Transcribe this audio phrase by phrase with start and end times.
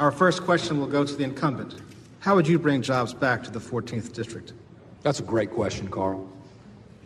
[0.00, 1.74] Our first question will go to the incumbent.
[2.20, 4.54] How would you bring jobs back to the 14th district?
[5.02, 6.26] That's a great question, Carl.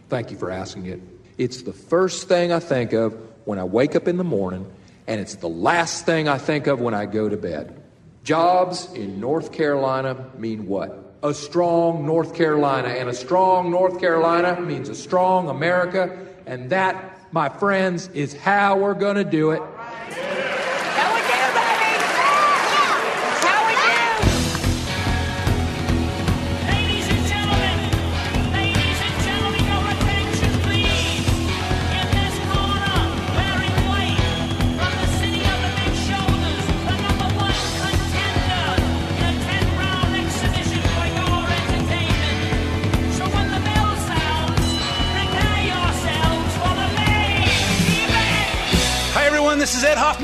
[0.08, 1.00] Thank you for asking it.
[1.36, 4.64] It's the first thing I think of when I wake up in the morning,
[5.08, 7.82] and it's the last thing I think of when I go to bed.
[8.22, 11.16] Jobs in North Carolina mean what?
[11.24, 16.16] A strong North Carolina, and a strong North Carolina means a strong America,
[16.46, 19.60] and that, my friends, is how we're going to do it.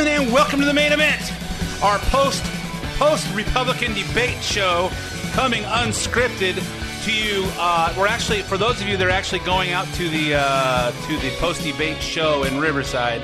[0.00, 1.20] Hoffman, and welcome to the main event,
[1.82, 2.42] our post
[2.98, 4.90] post Republican debate show,
[5.32, 6.54] coming unscripted
[7.04, 7.46] to you.
[7.58, 10.90] Uh, we're actually, for those of you that are actually going out to the uh,
[10.90, 13.20] to the post debate show in Riverside,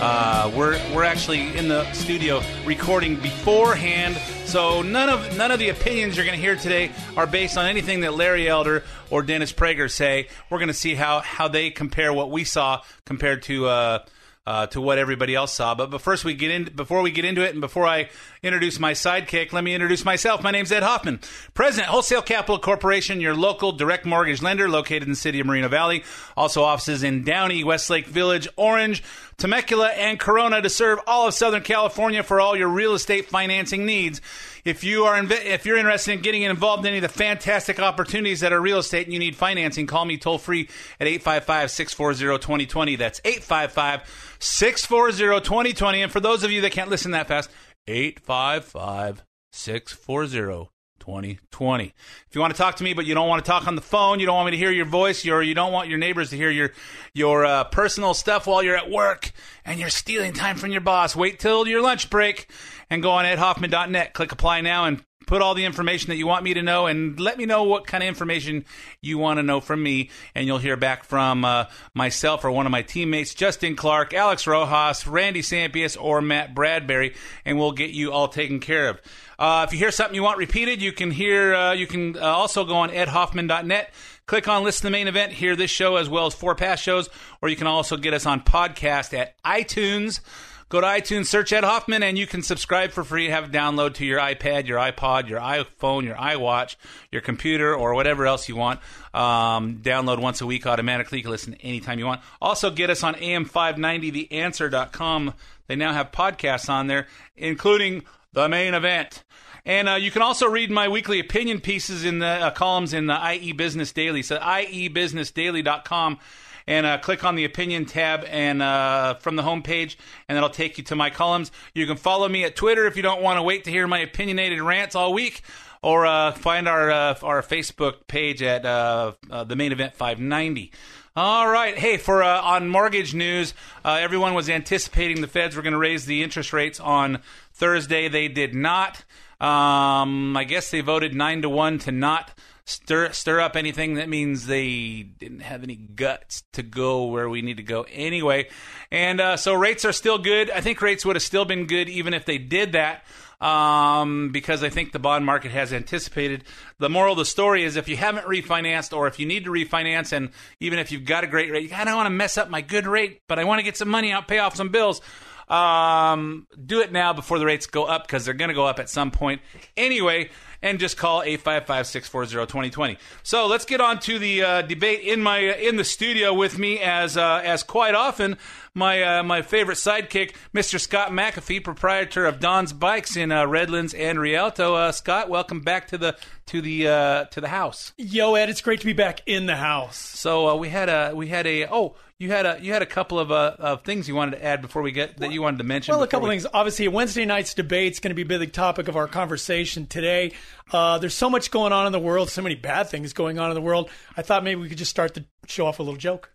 [0.00, 4.16] uh, we're we're actually in the studio recording beforehand.
[4.46, 7.66] So none of none of the opinions you're going to hear today are based on
[7.66, 10.28] anything that Larry Elder or Dennis Prager say.
[10.48, 13.66] We're going to see how how they compare what we saw compared to.
[13.66, 13.98] Uh,
[14.46, 15.74] uh, to what everybody else saw.
[15.74, 18.10] But, but first, we get in before we get into it, and before I
[18.42, 20.42] introduce my sidekick, let me introduce myself.
[20.42, 21.20] My name's Ed Hoffman,
[21.54, 25.68] President, Wholesale Capital Corporation, your local direct mortgage lender located in the city of Moreno
[25.68, 26.04] Valley.
[26.36, 29.02] Also, offices in Downey, Westlake Village, Orange,
[29.38, 33.86] Temecula, and Corona to serve all of Southern California for all your real estate financing
[33.86, 34.20] needs.
[34.64, 37.78] If you are inv- if you're interested in getting involved in any of the fantastic
[37.78, 42.96] opportunities that are real estate and you need financing, call me toll free at 855-640-2020.
[42.96, 46.02] That's 855-640-2020.
[46.02, 47.50] And for those of you that can't listen that fast,
[47.86, 50.68] 855-640
[51.04, 51.84] 2020.
[51.84, 53.82] If you want to talk to me, but you don't want to talk on the
[53.82, 56.30] phone, you don't want me to hear your voice, or you don't want your neighbors
[56.30, 56.70] to hear your
[57.12, 59.32] your uh, personal stuff while you're at work,
[59.66, 62.48] and you're stealing time from your boss, wait till your lunch break
[62.90, 64.12] and go on edhoffman.net.
[64.12, 67.18] Click apply now and put all the information that you want me to know and
[67.18, 68.64] let me know what kind of information
[69.00, 70.10] you want to know from me.
[70.34, 74.46] And you'll hear back from uh, myself or one of my teammates justin clark alex
[74.46, 79.00] rojas randy sampius or matt bradbury and we'll get you all taken care of.
[79.38, 82.20] Uh, if you hear something you want repeated you can hear uh, you can uh,
[82.20, 83.92] also go on edhoffman.net
[84.26, 86.82] click on listen to the main event hear this show as well as four past
[86.82, 87.08] shows
[87.42, 90.20] or you can also get us on podcast at itunes
[90.68, 93.28] Go to iTunes, search Ed Hoffman, and you can subscribe for free.
[93.28, 96.74] Have it download to your iPad, your iPod, your iPhone, your iWatch,
[97.12, 98.80] your computer, or whatever else you want.
[99.12, 101.18] Um, download once a week automatically.
[101.18, 102.22] You can listen anytime you want.
[102.40, 105.34] Also, get us on AM590theanswer.com.
[105.66, 109.24] They now have podcasts on there, including the main event.
[109.66, 113.06] And uh, you can also read my weekly opinion pieces in the uh, columns in
[113.06, 114.22] the IE Business Daily.
[114.22, 116.18] So iebusinessdaily.com
[116.66, 119.96] and uh, click on the opinion tab and uh, from the homepage,
[120.28, 121.52] and that'll take you to my columns.
[121.74, 124.00] You can follow me at Twitter if you don't want to wait to hear my
[124.00, 125.42] opinionated rants all week,
[125.82, 130.72] or uh, find our uh, our Facebook page at uh, uh, the main event 590.
[131.16, 133.54] All right, hey, for uh, on mortgage news,
[133.84, 137.20] uh, everyone was anticipating the Feds were going to raise the interest rates on
[137.52, 138.08] Thursday.
[138.08, 139.04] They did not.
[139.40, 142.32] Um, I guess they voted nine to one to not
[142.66, 147.42] stir stir up anything that means they didn't have any guts to go where we
[147.42, 148.48] need to go anyway
[148.90, 151.88] and uh, so rates are still good i think rates would have still been good
[151.88, 153.04] even if they did that
[153.40, 156.44] um, because I think the bond market has anticipated.
[156.78, 159.50] The moral of the story is if you haven't refinanced or if you need to
[159.50, 160.30] refinance, and
[160.60, 162.86] even if you've got a great rate, I don't want to mess up my good
[162.86, 165.00] rate, but I want to get some money out, pay off some bills.
[165.48, 168.78] Um, do it now before the rates go up because they're going to go up
[168.78, 169.42] at some point
[169.76, 170.30] anyway.
[170.64, 172.96] And just call 855-640-2020.
[173.22, 176.80] So let's get on to the uh, debate in my in the studio with me
[176.80, 178.38] as uh, as quite often
[178.74, 180.80] my uh, my favorite sidekick, Mr.
[180.80, 184.74] Scott McAfee, proprietor of Don's Bikes in uh, Redlands and Rialto.
[184.74, 186.16] Uh, Scott, welcome back to the
[186.46, 187.92] to the uh, to the house.
[187.96, 189.96] Yo, Ed, it's great to be back in the house.
[189.96, 192.86] So uh, we had a we had a oh you had a you had a
[192.86, 195.58] couple of uh, of things you wanted to add before we get that you wanted
[195.58, 195.94] to mention.
[195.94, 196.46] Well, a couple we- things.
[196.52, 200.32] Obviously, Wednesday night's debate is going to be a big topic of our conversation today.
[200.72, 203.50] Uh, there's so much going on in the world, so many bad things going on
[203.50, 203.88] in the world.
[204.16, 206.32] I thought maybe we could just start the show off with a little joke.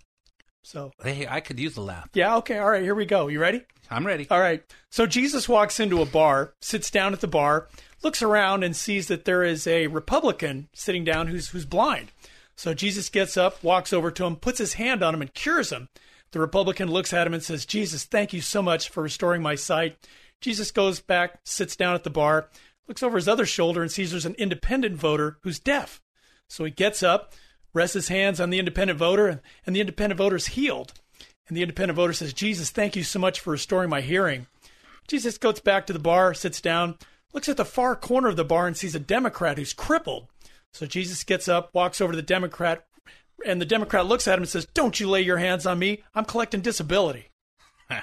[0.64, 2.10] So, Hey, I could use a laugh.
[2.14, 3.28] yeah, okay, all right, here we go.
[3.28, 3.64] You ready?
[3.90, 4.28] I'm ready.
[4.30, 4.64] All right.
[4.92, 7.68] So Jesus walks into a bar, sits down at the bar,
[8.04, 12.12] looks around and sees that there is a Republican sitting down who's who's blind.
[12.56, 15.72] So Jesus gets up, walks over to him, puts his hand on him and cures
[15.72, 15.90] him.
[16.32, 19.56] The Republican looks at him and says, "Jesus, thank you so much for restoring my
[19.56, 19.98] sight."
[20.42, 22.48] Jesus goes back, sits down at the bar,
[22.88, 26.00] looks over his other shoulder and sees there's an independent voter who's deaf.
[26.48, 27.34] So he gets up,
[27.74, 30.94] rests his hands on the independent voter, and the independent voter's healed.
[31.48, 34.48] And the independent voter says, Jesus, thank you so much for restoring my hearing.
[35.08, 36.98] Jesus goes back to the bar, sits down,
[37.34, 40.28] looks at the far corner of the bar, and sees a Democrat who's crippled.
[40.74, 42.86] So Jesus gets up, walks over to the Democrat,
[43.46, 46.04] and the Democrat looks at him and says, Don't you lay your hands on me.
[46.14, 47.30] I'm collecting disability.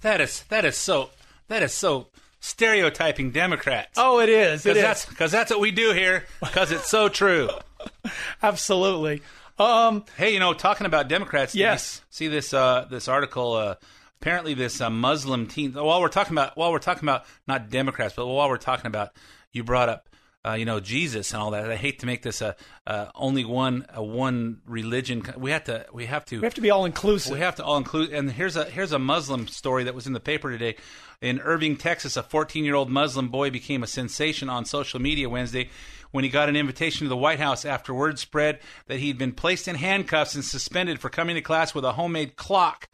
[0.00, 1.10] That is that is so
[1.48, 2.08] that is so
[2.40, 3.92] stereotyping Democrats.
[3.96, 4.66] Oh, it is.
[4.66, 6.24] It because that's that's what we do here.
[6.40, 7.48] Because it's so true.
[8.42, 9.22] Absolutely.
[9.58, 11.54] Um, Hey, you know, talking about Democrats.
[11.54, 12.02] Yes.
[12.10, 13.52] See this uh, this article.
[13.54, 13.74] Uh,
[14.20, 15.72] apparently, this uh, Muslim teen.
[15.74, 19.10] While we're talking about while we're talking about not Democrats, but while we're talking about,
[19.52, 20.08] you brought up.
[20.42, 21.70] Uh, you know Jesus and all that.
[21.70, 22.56] I hate to make this a
[22.86, 25.22] uh, only one a one religion.
[25.36, 27.32] We have to we have to we have to be all inclusive.
[27.32, 28.10] we have to all include.
[28.10, 30.76] And here's a here's a Muslim story that was in the paper today.
[31.20, 35.28] In Irving, Texas, a 14 year old Muslim boy became a sensation on social media
[35.28, 35.68] Wednesday
[36.10, 39.32] when he got an invitation to the White House after word spread that he'd been
[39.32, 42.88] placed in handcuffs and suspended for coming to class with a homemade clock.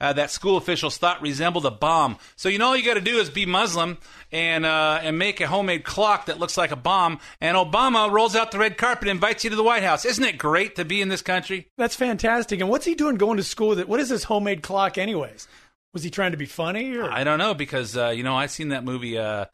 [0.00, 2.16] Uh, that school officials thought resembled a bomb.
[2.36, 3.98] So you know all you got to do is be Muslim
[4.32, 7.20] and uh, and make a homemade clock that looks like a bomb.
[7.40, 10.04] And Obama rolls out the red carpet, and invites you to the White House.
[10.04, 11.68] Isn't it great to be in this country?
[11.76, 12.60] That's fantastic.
[12.60, 13.88] And what's he doing going to school with it?
[13.88, 15.46] What is this homemade clock, anyways?
[15.92, 16.96] Was he trying to be funny?
[16.96, 17.10] Or?
[17.10, 19.46] I don't know because uh, you know I've seen that movie, uh,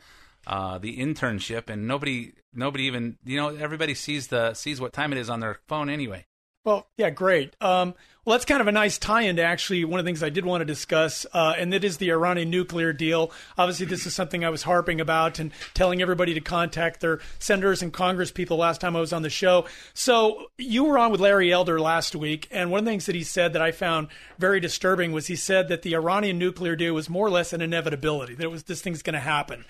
[0.46, 5.12] uh, The Internship, and nobody nobody even you know everybody sees the sees what time
[5.12, 6.26] it is on their phone anyway.
[6.66, 7.54] Well, yeah, great.
[7.60, 10.30] Um, well, that's kind of a nice tie-in to actually one of the things I
[10.30, 13.30] did want to discuss, uh, and that is the Iranian nuclear deal.
[13.56, 17.82] Obviously, this is something I was harping about and telling everybody to contact their senators
[17.82, 19.66] and Congress people last time I was on the show.
[19.94, 23.14] So you were on with Larry Elder last week, and one of the things that
[23.14, 26.94] he said that I found very disturbing was he said that the Iranian nuclear deal
[26.94, 29.64] was more or less an inevitability, that it was this thing's going to happen.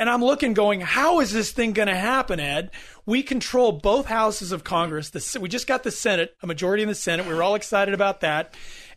[0.00, 2.70] And I'm looking, going, how is this thing going to happen, Ed?
[3.04, 5.10] We control both houses of Congress.
[5.10, 7.26] The, we just got the Senate, a majority in the Senate.
[7.26, 8.54] We were all excited about that.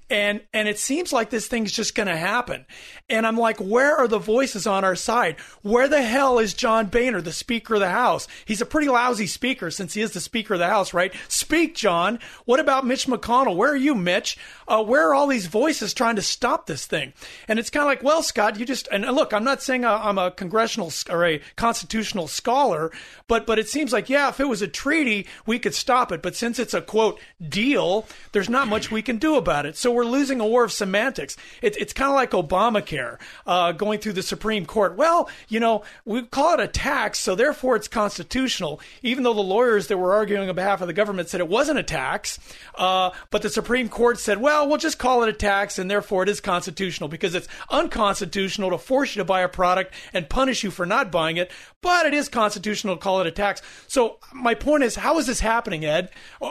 [0.10, 2.66] And and it seems like this thing's just going to happen.
[3.10, 5.40] And I'm like, where are the voices on our side?
[5.62, 8.28] Where the hell is John Boehner, the Speaker of the House?
[8.46, 11.14] He's a pretty lousy speaker since he is the Speaker of the House, right?
[11.30, 12.20] Speak, John.
[12.46, 13.56] What about Mitch McConnell?
[13.56, 14.38] Where are you, Mitch?
[14.68, 17.14] Uh, where are all these voices trying to stop this thing?
[17.48, 20.10] And it's kind of like, well, Scott, you just and look, I'm not saying I-
[20.10, 22.92] I'm a congressional or a constitutional scholar,
[23.28, 26.22] but but it seems like yeah, if it was a treaty, we could stop it.
[26.22, 29.78] But since it's a quote deal, there's not much we can do about it.
[29.78, 31.38] So we're losing a war of semantics.
[31.62, 34.96] It, it's kind of like Obamacare uh, going through the Supreme Court.
[34.96, 39.42] Well, you know, we call it a tax, so therefore it's constitutional, even though the
[39.42, 42.40] lawyers that were arguing on behalf of the government said it wasn't a tax.
[42.76, 46.24] Uh, but the Supreme Court said, well, we'll just call it a tax, and therefore
[46.24, 50.64] it is constitutional because it's unconstitutional to force you to buy a product and punish
[50.64, 51.52] you for not buying it,
[51.82, 53.62] but it is constitutional to call it a tax.
[53.88, 56.10] So my point is, how is this happening, Ed?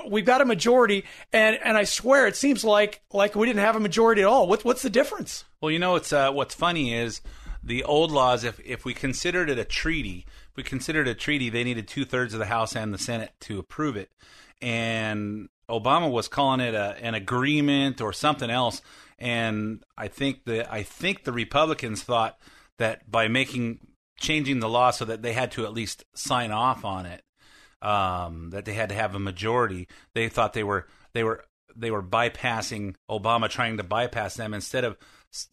[0.08, 3.76] We've got a majority, and and I swear it seems like like we didn't have
[3.76, 4.46] a majority at all.
[4.46, 5.44] What, what's the difference?
[5.60, 7.20] Well, you know, it's uh, what's funny is
[7.62, 8.44] the old laws.
[8.44, 12.04] If if we considered it a treaty, if we considered a treaty, they needed two
[12.04, 14.10] thirds of the House and the Senate to approve it,
[14.60, 18.82] and Obama was calling it a, an agreement or something else.
[19.18, 22.38] And I think the I think the Republicans thought
[22.78, 23.78] that by making
[24.18, 27.22] changing the law so that they had to at least sign off on it,
[27.80, 29.88] um, that they had to have a majority.
[30.14, 31.44] They thought they were they were
[31.76, 34.96] they were bypassing Obama, trying to bypass them instead of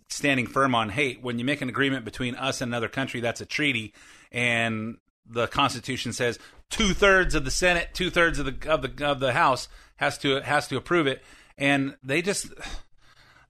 [0.10, 3.42] standing firm on, hey, when you make an agreement between us and another country, that's
[3.42, 3.94] a treaty,
[4.32, 9.06] and the Constitution says two thirds of the Senate, two thirds of the of the
[9.06, 11.24] of the House has to has to approve it,
[11.58, 12.48] and they just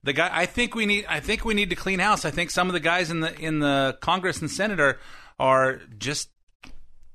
[0.02, 2.24] the guy I think we need I think we need to clean house.
[2.24, 4.98] I think some of the guys in the in the Congress and Senate are
[5.38, 6.30] are just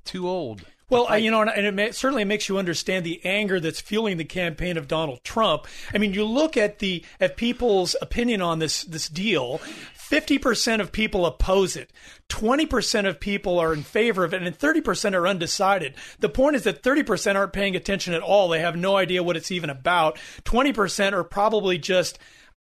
[0.04, 0.62] too old.
[0.90, 4.26] Well, you know, and, it may, certainly makes you understand the anger that's fueling the
[4.26, 5.66] campaign of Donald Trump.
[5.94, 9.60] I mean, you look at the at people's opinion on this this deal.
[9.96, 11.92] 50% of people oppose it.
[12.30, 15.96] 20% of people are in favor of it, and 30% are undecided.
[16.20, 18.48] The point is that 30% aren't paying attention at all.
[18.48, 20.20] They have no idea what it's even about.
[20.44, 22.20] 20% are probably just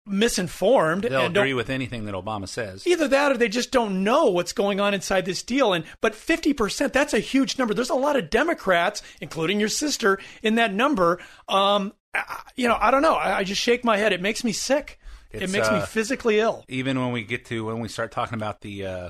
[0.09, 2.85] misinformed They'll and don't agree with anything that Obama says.
[2.87, 5.73] Either that or they just don't know what's going on inside this deal.
[5.73, 7.73] And but 50%, that's a huge number.
[7.73, 11.19] There's a lot of Democrats, including your sister, in that number.
[11.47, 13.15] Um, I- you know, I don't know.
[13.15, 14.11] I, I just shake my head.
[14.13, 14.99] It makes me sick.
[15.31, 16.65] it It's, makes me uh, physically ill.
[16.67, 19.09] even when we get to when we start talking about the uh,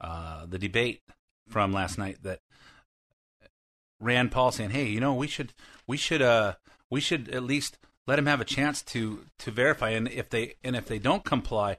[0.00, 1.00] uh, the debate
[1.48, 2.40] from last night that
[4.00, 5.52] Rand Paul saying, "Hey, you know, we should
[5.86, 6.54] we should uh
[6.90, 10.54] we should at least let him have a chance to to verify and if they
[10.62, 11.78] and if they don't comply,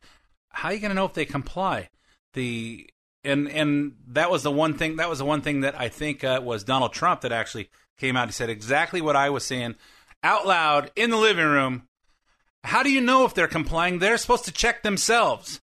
[0.50, 1.90] how are you going to know if they comply?"
[2.34, 2.90] The
[3.24, 6.24] and and that was the one thing that was the one thing that I think
[6.24, 8.28] uh, was Donald Trump that actually came out.
[8.28, 9.76] He said exactly what I was saying
[10.24, 11.88] out loud in the living room.
[12.64, 14.00] How do you know if they're complying?
[14.00, 15.62] They're supposed to check themselves.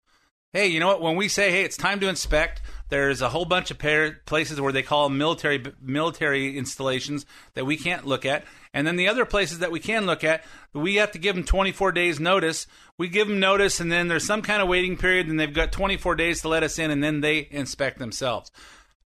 [0.54, 1.02] Hey, you know what?
[1.02, 4.72] When we say, "Hey, it's time to inspect," there's a whole bunch of places where
[4.72, 9.58] they call military military installations that we can't look at, and then the other places
[9.58, 12.66] that we can look at, we have to give them 24 days notice.
[12.96, 15.70] We give them notice, and then there's some kind of waiting period, and they've got
[15.70, 18.50] 24 days to let us in, and then they inspect themselves.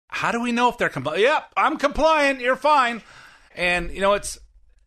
[0.08, 1.22] How do we know if they're compliant?
[1.22, 2.40] Yep, I'm compliant.
[2.40, 3.00] You're fine.
[3.54, 4.38] And you know, it's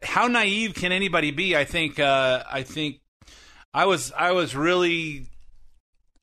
[0.04, 1.58] how naive can anybody be?
[1.58, 2.00] I think.
[2.00, 3.00] Uh, I think
[3.74, 4.12] I was.
[4.12, 5.30] I was really.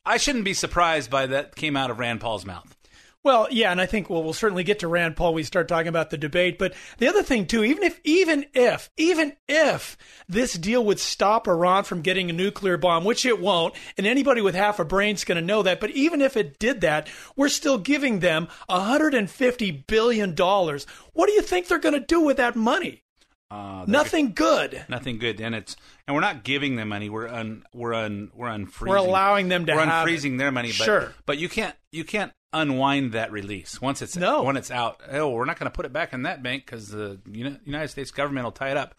[0.05, 2.77] I shouldn't be surprised by that came out of Rand Paul's mouth.
[3.23, 5.35] Well, yeah, and I think well, we'll certainly get to Rand Paul.
[5.35, 8.89] We start talking about the debate, but the other thing too, even if, even if,
[8.97, 13.75] even if this deal would stop Iran from getting a nuclear bomb, which it won't,
[13.99, 15.81] and anybody with half a brain's going to know that.
[15.81, 20.87] But even if it did that, we're still giving them 150 billion dollars.
[21.13, 23.05] What do you think they're going to do with that money?
[23.51, 24.85] Uh, Nothing good.
[24.89, 25.75] Nothing good, and it's
[26.07, 27.11] and we're not giving them money.
[27.11, 28.87] We're un we're un we're unfreezing.
[28.89, 30.39] We're allowing them to we're have unfreezing it.
[30.39, 30.69] their money.
[30.69, 31.15] But, Sure.
[31.27, 34.43] but you can't you can't unwind that release once it's No.
[34.45, 35.01] when it's out.
[35.11, 38.13] Oh, we're not going to put it back in that bank because the United States
[38.13, 38.95] government will tie it up.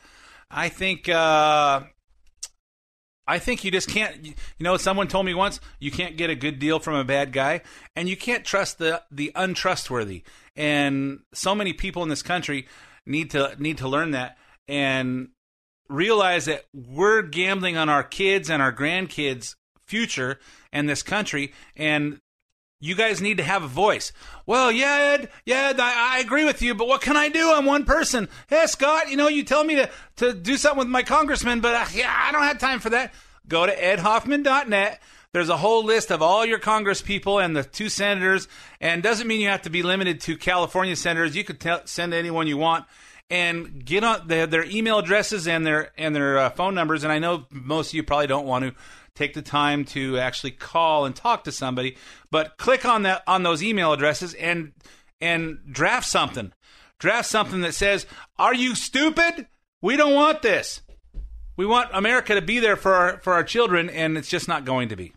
[0.49, 1.07] I think.
[1.07, 1.83] Uh,
[3.27, 4.25] I think you just can't.
[4.25, 7.31] You know, someone told me once you can't get a good deal from a bad
[7.31, 7.61] guy,
[7.95, 10.23] and you can't trust the the untrustworthy.
[10.57, 12.67] And so many people in this country
[13.05, 15.29] need to need to learn that and
[15.89, 19.55] realize that we're gambling on our kids and our grandkids'
[19.85, 20.39] future
[20.71, 21.53] and this country.
[21.75, 22.19] And
[22.79, 24.11] you guys need to have a voice.
[24.45, 27.51] Well, yeah, Ed, yeah, I, I agree with you, but what can I do?
[27.51, 28.27] I'm one person.
[28.47, 31.75] Hey, Scott, you know, you tell me to, to do something with my congressman, but
[31.75, 33.13] uh, yeah, I don't have time for that.
[33.47, 34.99] Go to edhoffman.net.
[35.33, 38.49] There's a whole list of all your Congress people and the two senators,
[38.81, 41.37] and doesn't mean you have to be limited to California senators.
[41.37, 42.85] You could tell, send anyone you want,
[43.29, 47.05] and get on their, their email addresses and their and their uh, phone numbers.
[47.05, 48.75] And I know most of you probably don't want to
[49.15, 51.95] take the time to actually call and talk to somebody,
[52.29, 54.73] but click on that on those email addresses and
[55.21, 56.51] and draft something.
[56.99, 58.05] Draft something that says,
[58.37, 59.47] "Are you stupid?
[59.81, 60.81] We don't want this.
[61.55, 64.65] We want America to be there for our for our children, and it's just not
[64.65, 65.13] going to be."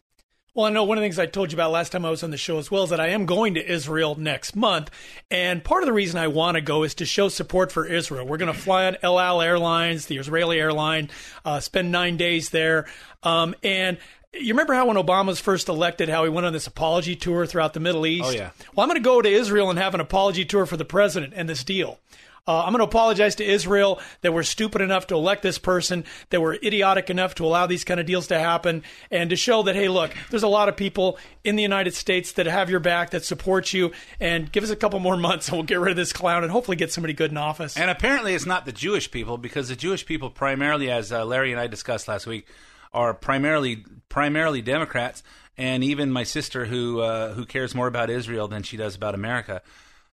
[0.54, 2.22] Well, I know one of the things I told you about last time I was
[2.22, 4.88] on the show as well is that I am going to Israel next month.
[5.28, 8.24] And part of the reason I want to go is to show support for Israel.
[8.24, 11.10] We're going to fly on El Al Airlines, the Israeli airline,
[11.44, 12.86] uh, spend nine days there.
[13.24, 13.98] Um, and
[14.32, 17.46] you remember how when Obama was first elected, how he went on this apology tour
[17.46, 18.24] throughout the Middle East?
[18.24, 18.50] Oh, yeah.
[18.76, 21.32] Well, I'm going to go to Israel and have an apology tour for the president
[21.34, 21.98] and this deal.
[22.46, 26.04] Uh, I'm going to apologize to Israel that we're stupid enough to elect this person,
[26.28, 29.62] that we're idiotic enough to allow these kind of deals to happen, and to show
[29.62, 32.80] that, hey, look, there's a lot of people in the United States that have your
[32.80, 35.92] back, that support you, and give us a couple more months and we'll get rid
[35.92, 37.78] of this clown and hopefully get somebody good in office.
[37.78, 41.50] And apparently, it's not the Jewish people because the Jewish people, primarily, as uh, Larry
[41.50, 42.46] and I discussed last week,
[42.92, 45.22] are primarily primarily Democrats.
[45.56, 49.14] And even my sister, who uh, who cares more about Israel than she does about
[49.14, 49.62] America,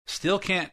[0.05, 0.71] still can't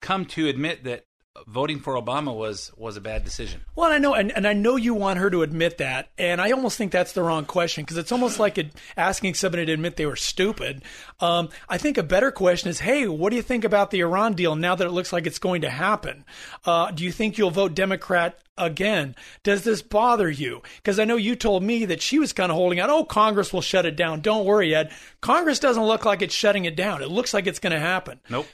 [0.00, 1.06] come to admit that
[1.46, 3.60] voting for Obama was was a bad decision.
[3.74, 6.52] Well, I know, and, and I know you want her to admit that, and I
[6.52, 9.96] almost think that's the wrong question because it's almost like it, asking somebody to admit
[9.96, 10.82] they were stupid.
[11.20, 14.34] Um, I think a better question is, hey, what do you think about the Iran
[14.34, 16.24] deal now that it looks like it's going to happen?
[16.64, 19.14] Uh, do you think you'll vote Democrat again?
[19.42, 20.62] Does this bother you?
[20.76, 22.90] Because I know you told me that she was kind of holding out.
[22.90, 24.20] Oh, Congress will shut it down.
[24.20, 24.92] Don't worry, Ed.
[25.20, 27.02] Congress doesn't look like it's shutting it down.
[27.02, 28.20] It looks like it's going to happen.
[28.30, 28.46] Nope.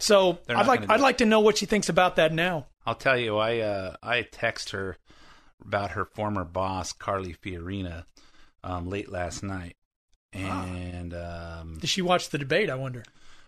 [0.00, 1.02] So I'd like I'd it.
[1.02, 2.66] like to know what she thinks about that now.
[2.86, 4.96] I'll tell you, I uh, I text her
[5.64, 8.04] about her former boss, Carly Fiorina,
[8.64, 9.76] um, late last night,
[10.32, 12.70] and um, Did she watch the debate?
[12.70, 13.04] I wonder.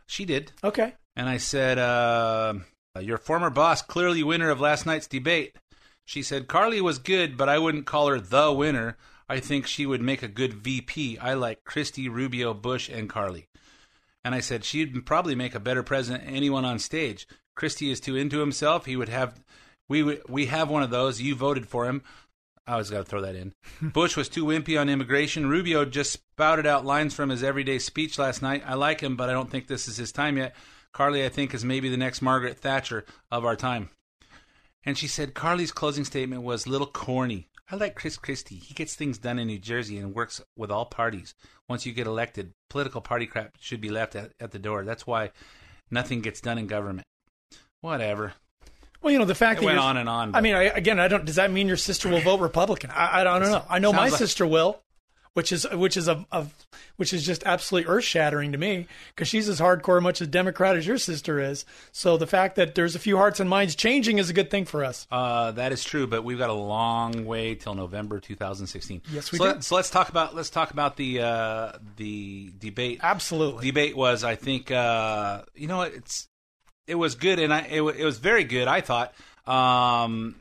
[0.06, 0.52] she did.
[0.62, 0.94] Okay.
[1.16, 2.54] And I said, uh,
[3.00, 5.56] "Your former boss, clearly winner of last night's debate."
[6.04, 8.96] She said, "Carly was good, but I wouldn't call her the winner.
[9.28, 11.16] I think she would make a good VP.
[11.18, 13.46] I like Christie, Rubio, Bush, and Carly.
[14.24, 17.26] And I said she'd probably make a better president than anyone on stage.
[17.54, 18.86] Christie is too into himself.
[18.86, 19.42] He would have,
[19.88, 21.20] we we have one of those.
[21.20, 22.02] You voted for him.
[22.66, 23.54] I was got to throw that in.
[23.82, 25.48] Bush was too wimpy on immigration.
[25.48, 28.62] Rubio just spouted out lines from his everyday speech last night.
[28.64, 30.54] I like him, but I don't think this is his time yet.
[30.92, 33.88] Carly, I think, is maybe the next Margaret Thatcher of our time.
[34.84, 37.48] And she said Carly's closing statement was a little corny.
[37.72, 38.56] I like Chris Christie.
[38.56, 41.34] He gets things done in New Jersey and works with all parties.
[41.70, 44.84] Once you get elected, political party crap should be left at, at the door.
[44.84, 45.30] That's why
[45.90, 47.06] nothing gets done in government.
[47.80, 48.34] Whatever.
[49.00, 51.00] Well, you know the fact It that went on and on, I mean, I, again,
[51.00, 51.24] I don't.
[51.24, 52.90] Does that mean your sister will vote Republican?
[52.90, 53.64] I, I don't know.
[53.68, 54.78] I know my like- sister will,
[55.34, 56.46] which is which is a, a
[56.96, 60.76] which is just absolutely earth shattering to me because she's as hardcore much a Democrat
[60.76, 61.64] as your sister is.
[61.90, 64.66] So the fact that there's a few hearts and minds changing is a good thing
[64.66, 65.06] for us.
[65.10, 69.02] Uh, that is true, but we've got a long way till November 2016.
[69.10, 69.50] Yes, we so do.
[69.52, 73.00] Let, so let's talk about let's talk about the uh, the debate.
[73.02, 73.66] Absolutely.
[73.66, 76.28] debate was I think uh, you know it's
[76.86, 79.14] it was good and I it, it was very good I thought
[79.46, 80.36] um,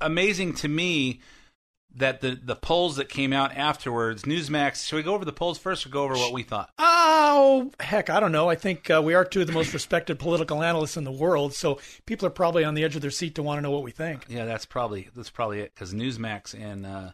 [0.00, 1.20] amazing to me
[1.98, 5.58] that the the polls that came out afterwards Newsmax should we go over the polls
[5.58, 8.48] first or go over what we thought Oh heck, I don't know.
[8.48, 11.54] I think uh, we are two of the most respected political analysts in the world,
[11.54, 13.82] so people are probably on the edge of their seat to want to know what
[13.82, 14.24] we think.
[14.28, 17.10] yeah that's probably that's probably it because Newsmax and uh,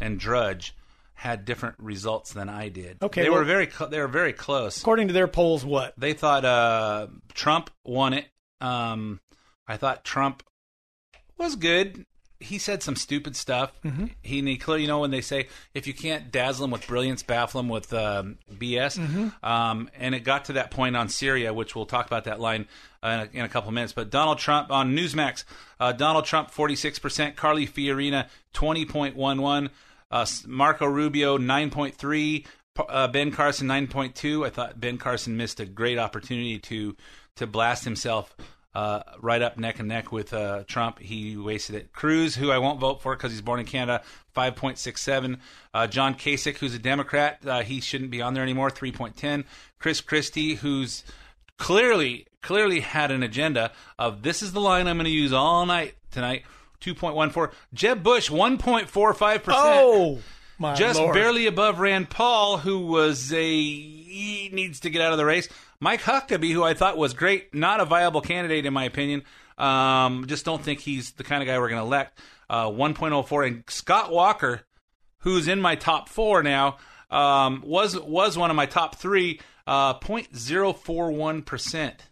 [0.00, 0.74] and Drudge
[1.14, 4.32] had different results than I did Okay, they well- were very cl- they were very
[4.32, 5.94] close According to their polls, what?
[5.98, 8.26] they thought uh, Trump won it.
[8.60, 9.20] Um,
[9.66, 10.42] I thought Trump
[11.36, 12.04] was good.
[12.40, 13.72] He said some stupid stuff.
[13.84, 14.06] Mm-hmm.
[14.22, 17.22] He, he clearly, you know, when they say if you can't dazzle him with brilliance,
[17.22, 18.98] baffle him with um, BS.
[18.98, 19.44] Mm-hmm.
[19.44, 22.68] Um, and it got to that point on Syria, which we'll talk about that line
[23.02, 23.92] uh, in, a, in a couple of minutes.
[23.92, 25.44] But Donald Trump on Newsmax,
[25.80, 29.70] uh, Donald Trump forty six percent, Carly Fiorina twenty point one one,
[30.10, 32.46] uh, Marco Rubio nine point three.
[32.88, 34.46] Uh, ben Carson 9.2.
[34.46, 36.96] I thought Ben Carson missed a great opportunity to
[37.34, 38.36] to blast himself
[38.78, 41.00] uh, right up neck and neck with uh, Trump.
[41.00, 41.92] He wasted it.
[41.92, 44.04] Cruz, who I won't vote for because he's born in Canada,
[44.36, 45.38] 5.67.
[45.74, 49.44] Uh, John Kasich, who's a Democrat, uh, he shouldn't be on there anymore, 3.10.
[49.80, 51.02] Chris Christie, who's
[51.56, 55.66] clearly clearly had an agenda of this is the line I'm going to use all
[55.66, 56.44] night tonight,
[56.80, 57.50] 2.14.
[57.74, 60.18] Jeb Bush, 1.45 percent Oh,
[60.56, 61.14] my just Lord.
[61.14, 65.48] barely above Rand Paul, who was a he needs to get out of the race.
[65.80, 69.22] Mike Huckabee, who I thought was great, not a viable candidate in my opinion.
[69.56, 72.18] Um, just don't think he's the kind of guy we're going to elect.
[72.48, 74.62] Uh, 1.04 and Scott Walker,
[75.18, 76.78] who's in my top four now,
[77.10, 79.40] um, was was one of my top three.
[79.66, 82.07] Uh, 0.041 percent.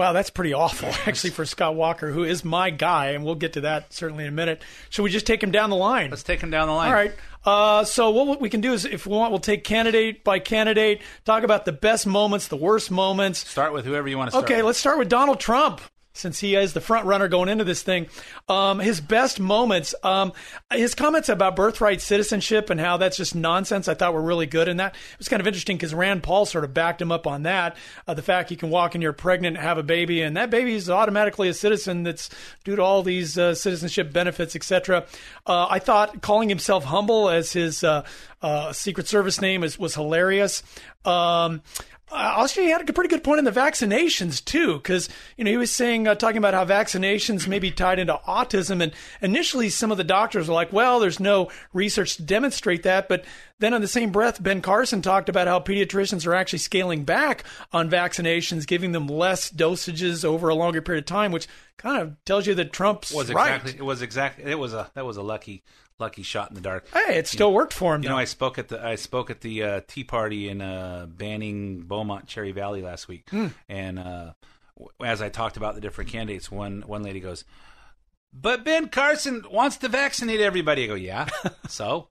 [0.00, 3.52] Wow, that's pretty awful, actually, for Scott Walker, who is my guy, and we'll get
[3.52, 4.62] to that certainly in a minute.
[4.88, 6.08] Should we just take him down the line?
[6.08, 6.88] Let's take him down the line.
[6.88, 7.12] All right.
[7.44, 11.02] Uh, so what we can do is, if we want, we'll take candidate by candidate,
[11.26, 13.46] talk about the best moments, the worst moments.
[13.46, 14.44] Start with whoever you want to start.
[14.44, 14.64] Okay, with.
[14.68, 15.82] let's start with Donald Trump.
[16.12, 18.08] Since he is the front runner going into this thing,
[18.48, 20.32] um, his best moments, um,
[20.72, 24.66] his comments about birthright citizenship and how that's just nonsense, I thought were really good.
[24.66, 27.28] And that it was kind of interesting because Rand Paul sort of backed him up
[27.28, 27.76] on that.
[28.08, 30.74] Uh, the fact you can walk in, you're pregnant, have a baby, and that baby
[30.74, 32.28] is automatically a citizen that's
[32.64, 35.06] due to all these uh, citizenship benefits, etc.
[35.46, 38.04] Uh, I thought calling himself humble as his uh,
[38.42, 40.62] uh, Secret Service name is, was hilarious.
[41.04, 41.62] Um,
[42.10, 45.56] uh, he had a pretty good point in the vaccinations too, because you know he
[45.56, 49.90] was saying uh, talking about how vaccinations may be tied into autism, and initially some
[49.90, 53.24] of the doctors were like, "Well, there's no research to demonstrate that," but
[53.58, 57.44] then on the same breath, Ben Carson talked about how pediatricians are actually scaling back
[57.72, 61.46] on vaccinations, giving them less dosages over a longer period of time, which
[61.76, 63.64] kind of tells you that Trump's was right.
[63.66, 65.62] it was exactly it was a that was a lucky
[66.00, 66.86] lucky shot in the dark.
[66.92, 68.02] Hey, it still worked for him.
[68.02, 68.16] You know.
[68.18, 72.26] I spoke at the I spoke at the uh, Tea Party in uh, Banning, Beaumont,
[72.26, 73.48] Cherry Valley last week, Hmm.
[73.68, 74.32] and uh,
[74.76, 77.44] w- as I talked about the different candidates, one one lady goes,
[78.32, 81.28] "But Ben Carson wants to vaccinate everybody." I go, "Yeah,
[81.68, 82.08] so."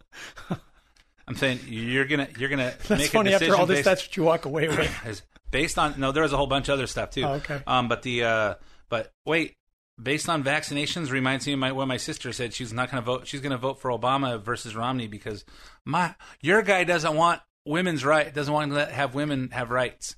[1.27, 3.29] I'm saying you're gonna you're gonna that's make funny.
[3.29, 5.21] a decision After all this, based, that's what you walk away with.
[5.51, 7.61] based on no there was a whole bunch of other stuff too Oh, okay.
[7.67, 8.53] um but the uh
[8.89, 9.55] but wait
[10.01, 12.53] based on vaccinations reminds me of my what my sister said.
[12.53, 15.45] She's not going to vote she's going to vote for obama versus romney because
[15.85, 20.15] my your guy doesn't want women's right doesn't want to let, have women have rights.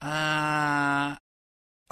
[0.00, 1.16] Uh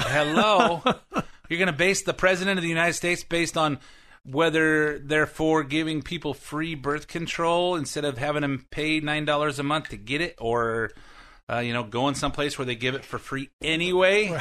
[0.01, 0.83] hello?
[1.49, 3.79] You're going to base the president of the united states based on
[4.25, 9.59] whether they're for giving people free birth control instead of having them pay nine dollars
[9.59, 10.91] a month to get it or
[11.53, 14.41] uh, you know, going someplace where they give it for free anyway.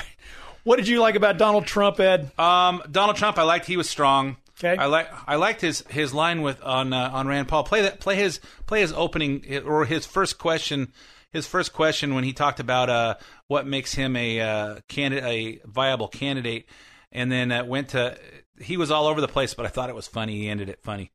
[0.64, 2.32] What did you like about Donald Trump, Ed?
[2.40, 4.38] Um, Donald Trump, I liked he was strong.
[4.60, 4.78] Okay.
[4.78, 7.64] I like I liked his his line with on uh, on Rand Paul.
[7.64, 10.94] Play that play his play his opening or his first question.
[11.32, 13.16] His first question when he talked about uh,
[13.48, 15.24] what makes him a uh, candidate,
[15.66, 16.68] a viable candidate,
[17.12, 18.18] and then uh, went to.
[18.62, 20.38] He was all over the place, but I thought it was funny.
[20.38, 21.12] He ended it funny.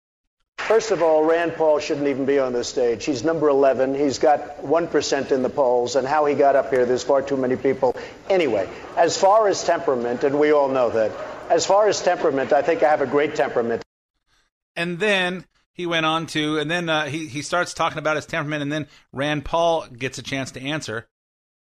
[0.58, 3.04] First of all, Rand Paul shouldn't even be on this stage.
[3.04, 3.94] He's number 11.
[3.94, 7.38] He's got 1% in the polls, and how he got up here, there's far too
[7.38, 7.96] many people.
[8.28, 11.10] Anyway, as far as temperament, and we all know that,
[11.48, 13.82] as far as temperament, I think I have a great temperament.
[14.76, 18.26] And then he went on to, and then uh, he he starts talking about his
[18.26, 21.08] temperament, and then Rand Paul gets a chance to answer.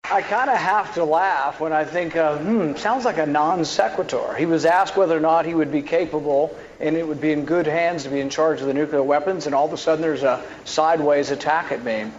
[0.03, 3.63] I kind of have to laugh when I think, uh, hmm, sounds like a non
[3.65, 4.35] sequitur.
[4.35, 7.45] He was asked whether or not he would be capable and it would be in
[7.45, 10.01] good hands to be in charge of the nuclear weapons, and all of a sudden
[10.01, 12.11] there's a sideways attack at me.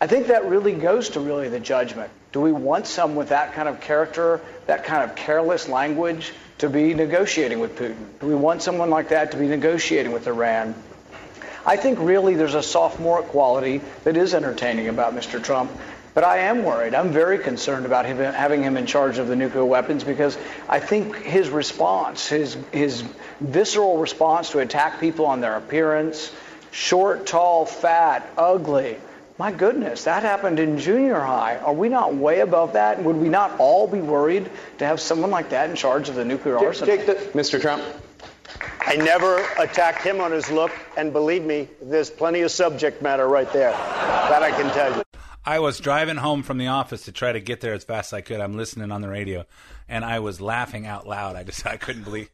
[0.00, 2.10] I think that really goes to really the judgment.
[2.32, 6.68] Do we want someone with that kind of character, that kind of careless language to
[6.68, 7.96] be negotiating with Putin?
[8.20, 10.74] Do we want someone like that to be negotiating with Iran?
[11.66, 15.42] I think really there's a sophomore quality that is entertaining about Mr.
[15.42, 15.70] Trump.
[16.14, 16.94] But I am worried.
[16.94, 20.78] I'm very concerned about him, having him in charge of the nuclear weapons because I
[20.78, 23.02] think his response, his, his
[23.40, 26.32] visceral response to attack people on their appearance,
[26.70, 28.96] short, tall, fat, ugly,
[29.36, 31.56] my goodness, that happened in junior high.
[31.56, 33.02] Are we not way above that?
[33.02, 34.48] Would we not all be worried
[34.78, 36.94] to have someone like that in charge of the nuclear arsenal?
[37.32, 37.60] Mr.
[37.60, 37.82] Trump.
[38.80, 43.26] I never attacked him on his look, and believe me, there's plenty of subject matter
[43.26, 43.72] right there.
[43.72, 45.02] That I can tell you.
[45.46, 48.16] I was driving home from the office to try to get there as fast as
[48.16, 48.40] I could.
[48.40, 49.44] I'm listening on the radio,
[49.88, 51.36] and I was laughing out loud.
[51.36, 52.30] I just I couldn't believe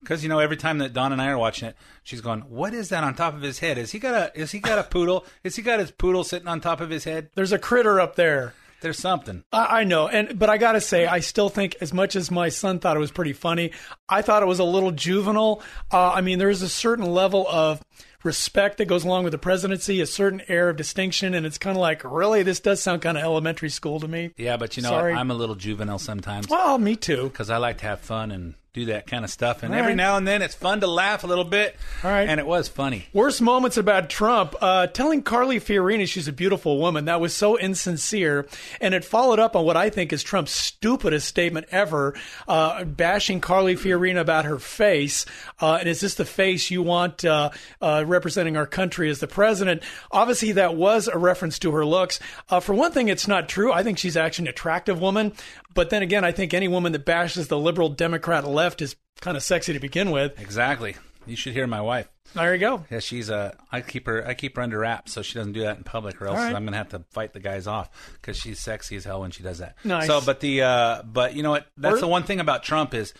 [0.00, 2.72] because you know every time that Don and I are watching it, she's going, "What
[2.72, 3.76] is that on top of his head?
[3.76, 5.26] Is he got a is he got a poodle?
[5.42, 7.30] Is he got his poodle sitting on top of his head?
[7.34, 8.54] There's a critter up there.
[8.82, 12.14] There's something." I, I know, and but I gotta say, I still think, as much
[12.14, 13.72] as my son thought it was pretty funny,
[14.08, 15.62] I thought it was a little juvenile.
[15.90, 17.82] Uh, I mean, there is a certain level of
[18.24, 21.76] respect that goes along with the presidency, a certain air of distinction, and it's kind
[21.76, 24.32] of like, really, this does sound kind of elementary school to me.
[24.36, 25.12] Yeah, but you know, Sorry.
[25.14, 27.24] I'm a little juvenile sometimes Well, me too.
[27.28, 29.62] because I like to have fun and do that kind of stuff.
[29.62, 29.96] And All every right.
[29.96, 31.76] now and then, it's fun to laugh a little bit.
[32.02, 32.28] All right.
[32.28, 33.06] and it was funny.
[33.12, 37.04] Worst moments about Trump, uh, telling Carly Fiorina she's a beautiful woman.
[37.04, 38.48] That was so insincere.
[38.80, 42.14] And it followed up on what I think is Trump's stupidest statement ever,
[42.48, 45.24] uh, bashing Carly Fiorina about her face.
[45.60, 49.26] Uh, and is this the face you want uh, uh, representing our country as the
[49.26, 49.82] president?
[50.10, 52.18] Obviously, that was a reference to her looks.
[52.48, 53.72] Uh, for one thing, it's not true.
[53.72, 55.32] I think she's actually an attractive woman.
[55.74, 59.36] But then again, I think any woman that bashes the liberal Democrat left is kind
[59.36, 60.40] of sexy to begin with.
[60.40, 60.96] Exactly.
[61.26, 62.08] You should hear my wife.
[62.34, 62.84] There you go.
[62.90, 63.56] Yeah, she's a.
[63.70, 66.20] I keep her I keep her under wraps so she doesn't do that in public,
[66.20, 66.54] or else right.
[66.54, 69.42] I'm gonna have to fight the guys off because she's sexy as hell when she
[69.42, 69.76] does that.
[69.84, 70.06] Nice.
[70.08, 71.66] So, but the uh, but you know what?
[71.76, 73.14] That's Or- the one thing about Trump is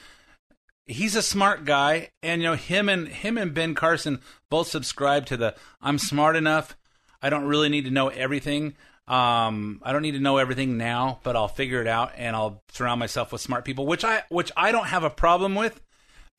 [0.86, 4.20] he's a smart guy, and you know him and him and Ben Carson
[4.50, 6.76] both subscribe to the I'm smart enough.
[7.22, 8.74] I don't really need to know everything.
[9.06, 12.62] Um, I don't need to know everything now, but I'll figure it out, and I'll
[12.72, 15.80] surround myself with smart people, which I which I don't have a problem with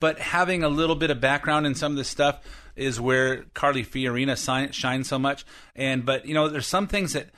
[0.00, 2.40] but having a little bit of background in some of this stuff
[2.74, 4.36] is where Carly Fiorina
[4.72, 5.44] shines so much.
[5.74, 7.28] And but you know, there's some things that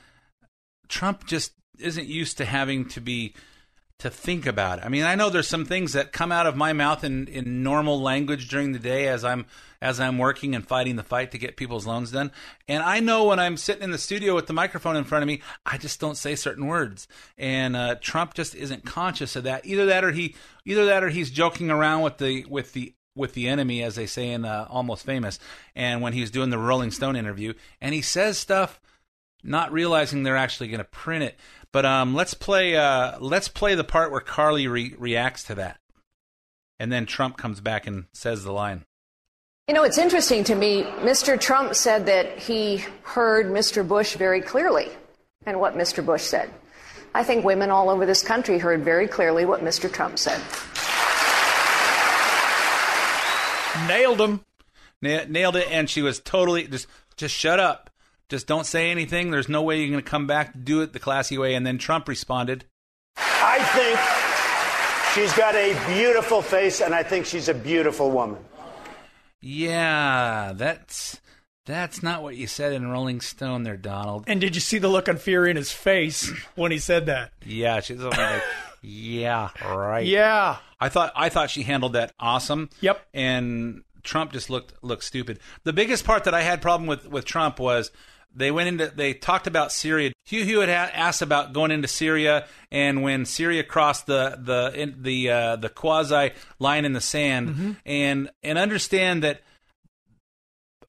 [0.87, 3.33] Trump just isn't used to having to be
[3.99, 4.83] to think about.
[4.83, 7.63] I mean, I know there's some things that come out of my mouth in, in
[7.63, 9.45] normal language during the day as I'm
[9.81, 12.31] as I'm working and fighting the fight to get people's loans done.
[12.67, 15.27] And I know when I'm sitting in the studio with the microphone in front of
[15.27, 17.07] me, I just don't say certain words.
[17.37, 19.65] And uh, Trump just isn't conscious of that.
[19.65, 20.35] Either that or he
[20.65, 24.05] either that or he's joking around with the with the with the enemy, as they
[24.05, 25.39] say in uh, Almost Famous.
[25.75, 28.79] And when he's doing the Rolling Stone interview, and he says stuff
[29.43, 31.39] not realizing they're actually going to print it.
[31.71, 32.75] But um, let's play.
[32.75, 35.79] Uh, let's play the part where Carly re- reacts to that,
[36.79, 38.85] and then Trump comes back and says the line.
[39.67, 40.81] You know, it's interesting to me.
[40.81, 41.39] Mr.
[41.39, 43.87] Trump said that he heard Mr.
[43.87, 44.89] Bush very clearly
[45.45, 46.03] and what Mr.
[46.03, 46.51] Bush said.
[47.13, 49.91] I think women all over this country heard very clearly what Mr.
[49.91, 50.41] Trump said.
[53.87, 54.43] Nailed him.
[55.01, 57.89] Na- nailed it, and she was totally just just shut up,
[58.29, 59.31] just don't say anything.
[59.31, 61.55] There's no way you're going to come back to do it the classy way.
[61.55, 62.65] And then Trump responded.
[63.17, 63.99] I think
[65.13, 68.37] she's got a beautiful face, and I think she's a beautiful woman.
[69.41, 71.19] Yeah, that's
[71.65, 74.25] that's not what you said in Rolling Stone, there, Donald.
[74.27, 77.31] And did you see the look of fear in his face when he said that?
[77.45, 78.41] Yeah, she's like,
[78.81, 80.05] yeah, right.
[80.05, 80.57] Yeah.
[80.79, 82.69] I thought I thought she handled that awesome.
[82.81, 83.05] Yep.
[83.13, 85.39] And Trump just looked looked stupid.
[85.63, 87.91] The biggest part that I had problem with with Trump was
[88.35, 90.11] they went into they talked about Syria.
[90.25, 95.01] Hugh Hewitt had asked about going into Syria, and when Syria crossed the the in,
[95.01, 97.75] the uh, the quasi line in the sand, Mhm.
[97.85, 99.41] and and understand that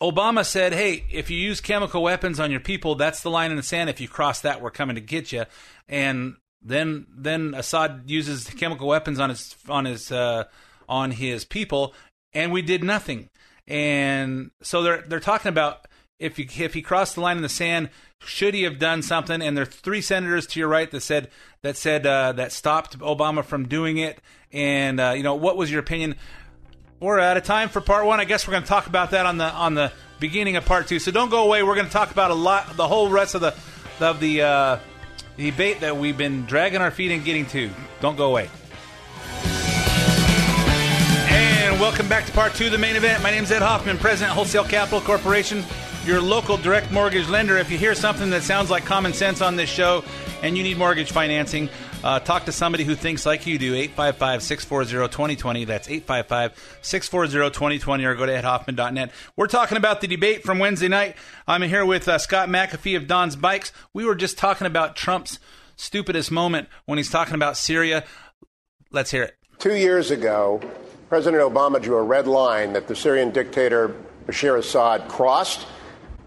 [0.01, 3.57] Obama said, "Hey, if you use chemical weapons on your people, that's the line in
[3.57, 3.91] the sand.
[3.91, 5.45] If you cross that, we're coming to get you."
[5.89, 10.45] And then then Assad uses chemical weapons on his on his uh,
[10.89, 11.95] on his people,
[12.33, 13.29] and we did nothing.
[13.67, 15.87] And so they're they're talking about
[16.21, 19.43] if he if he crossed the line in the sand, should he have done something?
[19.43, 21.31] And there are three senators to your right that said
[21.63, 24.21] that said uh, that stopped Obama from doing it.
[24.53, 26.15] And uh, you know, what was your opinion?
[27.01, 28.21] We're out of time for part one.
[28.21, 30.87] I guess we're going to talk about that on the on the beginning of part
[30.87, 30.99] two.
[30.99, 31.63] So don't go away.
[31.63, 33.55] We're going to talk about a lot, the whole rest of the
[34.01, 34.79] of the uh,
[35.37, 37.71] debate that we've been dragging our feet and getting to.
[38.01, 38.51] Don't go away.
[41.33, 43.23] And welcome back to part two the main event.
[43.23, 45.65] My name is Ed Hoffman, President, Wholesale Capital Corporation,
[46.11, 47.57] your local direct mortgage lender.
[47.57, 50.03] If you hear something that sounds like common sense on this show
[50.43, 51.69] and you need mortgage financing,
[52.03, 53.77] uh, talk to somebody who thinks like you do.
[53.77, 55.65] 855 640 2020.
[55.67, 59.13] That's 855 640 2020 or go to edhoffman.net.
[59.37, 61.15] We're talking about the debate from Wednesday night.
[61.47, 63.71] I'm here with uh, Scott McAfee of Don's Bikes.
[63.95, 65.39] We were just talking about Trump's
[65.77, 68.03] stupidest moment when he's talking about Syria.
[68.91, 69.37] Let's hear it.
[69.61, 70.61] Two years ago,
[71.09, 73.95] President Obama drew a red line that the Syrian dictator
[74.27, 75.69] Bashar Assad crossed.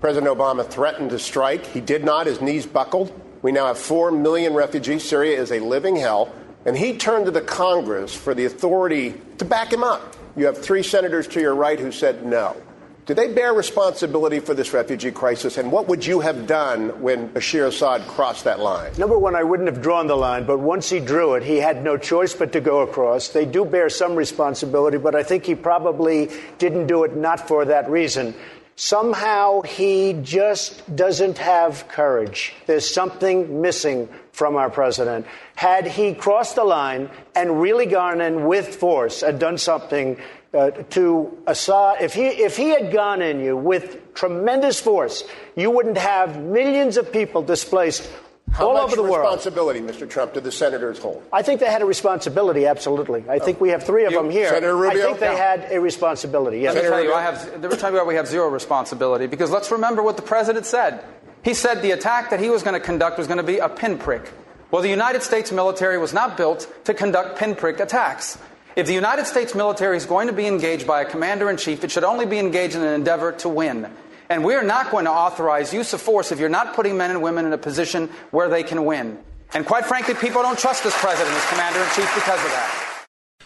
[0.04, 1.66] President Obama threatened to strike.
[1.66, 2.28] He did not.
[2.28, 3.10] His knees buckled.
[3.42, 5.08] We now have 4 million refugees.
[5.08, 6.30] Syria is a living hell.
[6.66, 10.18] And he turned to the Congress for the authority to back him up.
[10.36, 12.58] You have three senators to your right who said no.
[13.06, 15.58] Do they bear responsibility for this refugee crisis?
[15.58, 18.92] And what would you have done when Bashar Assad crossed that line?
[18.98, 21.82] Number one, I wouldn't have drawn the line, but once he drew it, he had
[21.82, 23.30] no choice but to go across.
[23.30, 27.64] They do bear some responsibility, but I think he probably didn't do it not for
[27.64, 28.36] that reason.
[28.76, 32.54] Somehow he just doesn't have courage.
[32.66, 35.28] There's something missing from our president.
[35.56, 40.20] Had he crossed the line and really gone in with force and done something
[40.54, 45.24] uh, to Assad, if he if he had gone in you with tremendous force,
[45.56, 48.10] you wouldn't have millions of people displaced
[48.54, 49.24] How all much over the world.
[49.26, 50.08] responsibility, Mr.
[50.08, 51.24] Trump, did the senators hold?
[51.34, 53.26] I think they had a responsibility, absolutely.
[53.28, 54.50] I think we have three of You- them here.
[54.50, 55.02] Senator Rubio?
[55.02, 55.36] I think they Yeah.
[55.36, 56.60] had a responsibility.
[56.60, 56.76] Yes.
[56.76, 57.50] Let me tell you, I have.
[57.62, 59.26] Let me tell you we have zero responsibility.
[59.26, 61.00] Because let's remember what the president said.
[61.42, 63.68] He said the attack that he was going to conduct was going to be a
[63.70, 64.32] pinprick.
[64.72, 68.38] Well, the United States military was not built to conduct pinprick attacks.
[68.76, 71.84] If the United States military is going to be engaged by a commander in chief,
[71.84, 73.88] it should only be engaged in an endeavor to win.
[74.34, 77.12] And we are not going to authorize use of force if you're not putting men
[77.12, 79.20] and women in a position where they can win.
[79.54, 83.06] And quite frankly, people don't trust this president as commander in chief because of that.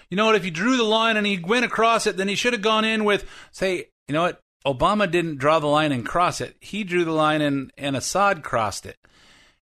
[0.10, 0.36] You know what?
[0.36, 2.86] If he drew the line and he went across it, then he should have gone
[2.86, 4.40] in with, say, you know what?
[4.66, 6.56] Obama didn't draw the line and cross it.
[6.62, 8.96] He drew the line and, and Assad crossed it.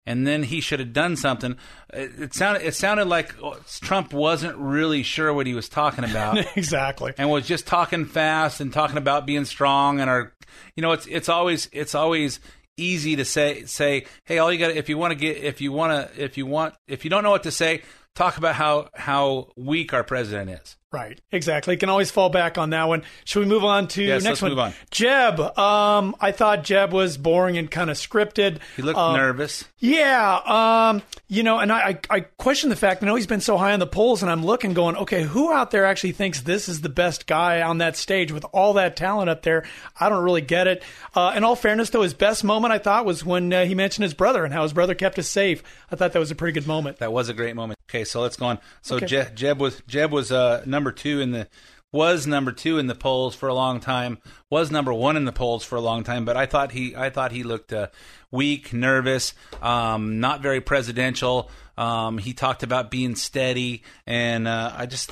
[0.08, 1.58] And then he should have done something.
[1.92, 6.38] It, sounded it sounded like oh, Trump wasn't really sure what he was talking about.
[6.58, 7.14] exactly.
[7.18, 10.34] and was just talking fast and talking about being strong and our
[10.76, 12.40] you know it's it's always it's always
[12.78, 15.72] easy to say say hey all you got if you want to get if you
[15.72, 17.82] want to if you want if you don't know what to say
[18.16, 21.74] talk about how how weak our president is Right, exactly.
[21.74, 23.04] You can always fall back on that one.
[23.26, 24.52] Should we move on to Yes, next let's one?
[24.52, 24.74] move on.
[24.92, 25.40] Jeb.
[25.60, 28.60] Um, I thought Jeb was boring and kind of scripted.
[28.78, 33.04] he looked Um, nervous Yeah, um, you know, and I, I, I question the fact.
[33.04, 35.52] I know he's been so high on the polls, and I'm looking, going, okay, who
[35.52, 38.96] out there actually thinks this is the best guy on that stage with all that
[38.96, 39.66] talent up there?
[40.00, 40.82] I don't really get it.
[41.14, 44.04] Uh, in all fairness, though, his best moment I thought was when uh, he mentioned
[44.04, 45.62] his brother and how his brother kept us safe.
[45.92, 47.00] I thought that was a pretty good moment.
[47.00, 47.78] That was a great moment.
[47.90, 48.60] Okay, so let's go on.
[48.82, 49.06] So Okay.
[49.06, 51.48] Je- Jeb was Jeb was uh, number two in the
[51.94, 54.18] was number two in the polls for a long time.
[54.52, 56.26] Was number one in the polls for a long time.
[56.26, 57.88] But I thought he I thought he looked uh,
[58.30, 61.50] weak, nervous, um, not very presidential.
[61.78, 65.12] Um, he talked about being steady, and uh, I just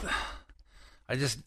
[1.08, 1.40] I just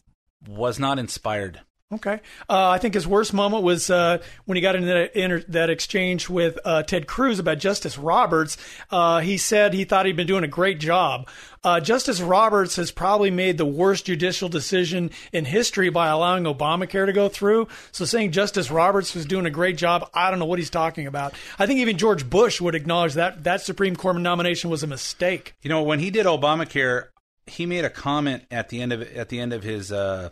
[0.47, 1.61] was not inspired.
[1.93, 2.19] Okay.
[2.49, 5.69] Uh, I think his worst moment was uh, when he got into that, inter- that
[5.69, 8.57] exchange with uh, Ted Cruz about Justice Roberts.
[8.91, 11.29] Uh, he said he thought he'd been doing a great job.
[11.67, 17.05] Uh, Justice Roberts has probably made the worst judicial decision in history by allowing Obamacare
[17.05, 17.67] to go through.
[17.91, 21.07] So saying Justice Roberts was doing a great job, I don't know what he's talking
[21.07, 21.33] about.
[21.59, 25.55] I think even George Bush would acknowledge that that Supreme Court nomination was a mistake.
[25.61, 27.07] You know, when he did Obamacare,
[27.47, 30.29] he made a comment at the end of at the end of his uh,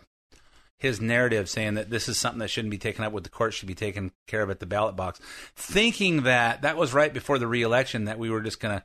[0.78, 3.52] his narrative saying that this is something that shouldn't be taken up with the court,
[3.52, 5.20] should be taken care of at the ballot box,
[5.54, 8.84] thinking that that was right before the reelection that we were just going to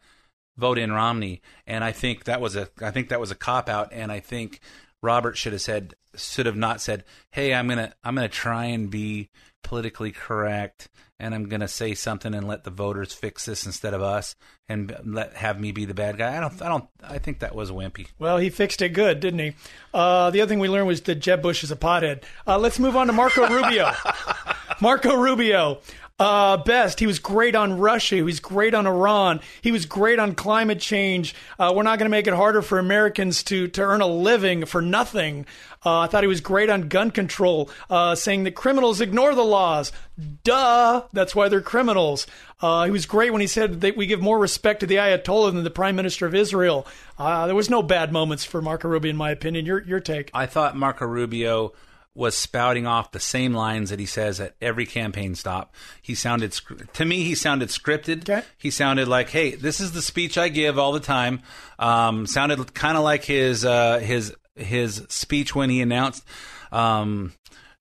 [0.61, 3.67] vote in Romney, and I think that was a I think that was a cop
[3.67, 4.61] out, and I think
[5.01, 8.89] Robert should have said should have not said, "Hey, I'm gonna I'm gonna try and
[8.89, 9.29] be
[9.63, 14.01] politically correct, and I'm gonna say something and let the voters fix this instead of
[14.01, 14.35] us,
[14.69, 17.55] and let have me be the bad guy." I don't I don't I think that
[17.55, 18.07] was wimpy.
[18.19, 19.53] Well, he fixed it good, didn't he?
[19.93, 22.23] Uh, the other thing we learned was that Jeb Bush is a pothead.
[22.45, 23.91] Uh, let's move on to Marco Rubio.
[24.81, 25.81] Marco Rubio.
[26.21, 26.99] Uh, best.
[26.99, 28.13] He was great on Russia.
[28.13, 29.39] He was great on Iran.
[29.61, 31.33] He was great on climate change.
[31.57, 34.65] Uh, we're not going to make it harder for Americans to, to earn a living
[34.65, 35.47] for nothing.
[35.83, 39.43] Uh, I thought he was great on gun control, uh, saying that criminals ignore the
[39.43, 39.91] laws.
[40.43, 41.05] Duh.
[41.11, 42.27] That's why they're criminals.
[42.61, 45.53] Uh, he was great when he said that we give more respect to the Ayatollah
[45.53, 46.85] than the Prime Minister of Israel.
[47.17, 49.65] Uh, there was no bad moments for Marco Rubio, in my opinion.
[49.65, 50.29] Your your take?
[50.35, 51.73] I thought Marco Rubio
[52.13, 55.73] was spouting off the same lines that he says at every campaign stop.
[56.01, 56.51] He sounded
[56.93, 58.25] to me he sounded scripted.
[58.57, 61.41] He sounded like, "Hey, this is the speech I give all the time."
[61.79, 66.23] Um, sounded kind of like his uh, his his speech when he announced.
[66.71, 67.33] Um,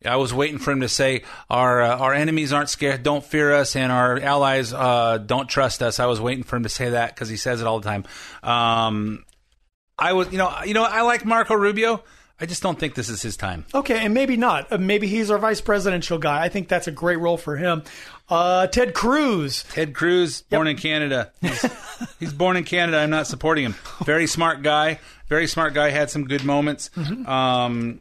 [0.05, 3.53] I was waiting for him to say, "Our uh, our enemies aren't scared, don't fear
[3.53, 6.91] us, and our allies uh, don't trust us." I was waiting for him to say
[6.91, 8.05] that because he says it all the time.
[8.43, 9.25] Um,
[9.99, 12.03] I was, you know, you know, I like Marco Rubio.
[12.41, 13.67] I just don't think this is his time.
[13.75, 14.73] Okay, and maybe not.
[14.73, 16.43] Uh, maybe he's our vice presidential guy.
[16.43, 17.83] I think that's a great role for him.
[18.31, 19.65] Uh, Ted Cruz.
[19.71, 21.33] Ted Cruz, born in Canada.
[21.43, 21.67] He's,
[22.21, 22.99] he's born in Canada.
[22.99, 23.75] I'm not supporting him.
[24.05, 25.01] Very smart guy.
[25.29, 25.91] Very smart guy.
[25.91, 26.91] Had some good moments.
[26.97, 27.29] Mhm.
[27.29, 28.01] Um,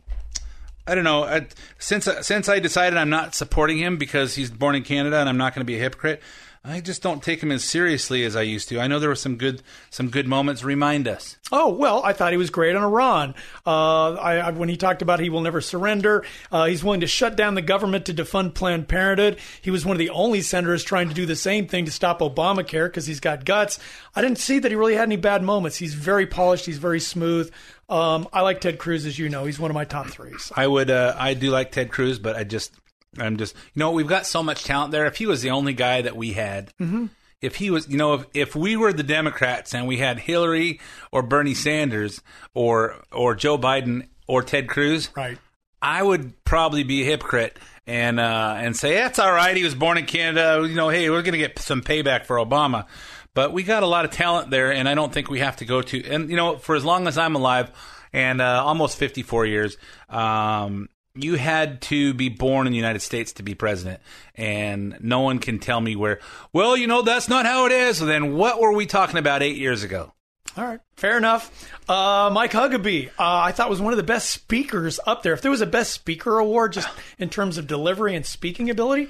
[0.88, 1.23] I don't know.
[1.23, 1.45] I,
[1.78, 5.38] since since I decided I'm not supporting him because he's born in Canada and I'm
[5.38, 6.21] not going to be a hypocrite,
[6.63, 8.80] I just don't take him as seriously as I used to.
[8.80, 10.63] I know there were some good some good moments.
[10.63, 11.38] Remind us.
[11.52, 13.34] Oh well, I thought he was great on Iran.
[13.65, 17.08] Uh, I, I, when he talked about he will never surrender, uh, he's willing to
[17.08, 19.39] shut down the government to defund Planned Parenthood.
[19.62, 22.19] He was one of the only senators trying to do the same thing to stop
[22.19, 23.80] Obamacare because he's got guts.
[24.13, 25.78] I didn't see that he really had any bad moments.
[25.78, 26.65] He's very polished.
[26.65, 27.52] He's very smooth.
[27.88, 29.45] Um, I like Ted Cruz, as you know.
[29.45, 30.52] He's one of my top threes.
[30.56, 30.91] I would.
[30.91, 32.74] Uh, I do like Ted Cruz, but I just.
[33.17, 33.56] I'm just.
[33.74, 35.06] You know, we've got so much talent there.
[35.06, 36.74] If he was the only guy that we had.
[36.80, 37.08] Mm-hmm.
[37.41, 40.80] if he was, you know, if, if we were the Democrats and we had Hillary
[41.12, 42.22] or Bernie Sanders
[42.54, 45.38] or or Joe Biden or Ted Cruz, right?
[45.82, 49.56] I would probably be a hypocrite and uh, and say that's all right.
[49.56, 50.65] He was born in Canada.
[50.67, 52.86] You know, hey, we're going to get some payback for Obama.
[53.34, 55.65] But we got a lot of talent there, and I don't think we have to
[55.65, 56.04] go to.
[56.06, 57.72] And you know, for as long as I'm alive,
[58.12, 59.78] and uh, almost 54 years,
[60.10, 64.00] um, you had to be born in the United States to be president,
[64.36, 66.19] and no one can tell me where.
[66.54, 68.00] Well, you know, that's not how it is.
[68.00, 70.13] Then what were we talking about eight years ago?
[70.58, 71.52] All right, fair enough.
[71.88, 75.34] Uh, Mike Huckabee, uh, I thought was one of the best speakers up there.
[75.34, 76.88] If there was a best speaker award, just
[77.19, 79.10] in terms of delivery and speaking ability,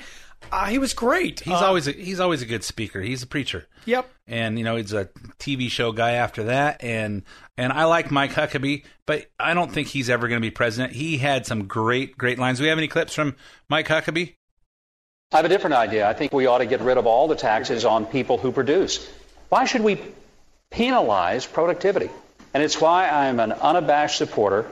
[0.51, 1.39] uh, he was great.
[1.41, 3.01] He's Uh, always a, he's always a good speaker.
[3.01, 3.67] He's a preacher.
[3.85, 4.07] Yep.
[4.27, 5.09] and you know he's a
[5.39, 7.23] TV show guy after that, and
[7.60, 10.93] and I like Mike Huckabee, but I don't think he's ever going to be president.
[10.93, 12.58] He had some great great lines.
[12.58, 13.36] Do we have any clips from
[13.67, 14.36] Mike Huckabee?
[15.34, 16.08] I have a different idea.
[16.08, 19.06] I think we ought to get rid of all the taxes on people who produce.
[19.50, 20.02] Why should we
[20.69, 22.10] penalize productivity?
[22.54, 24.65] And it's why I'm an unabashed supporter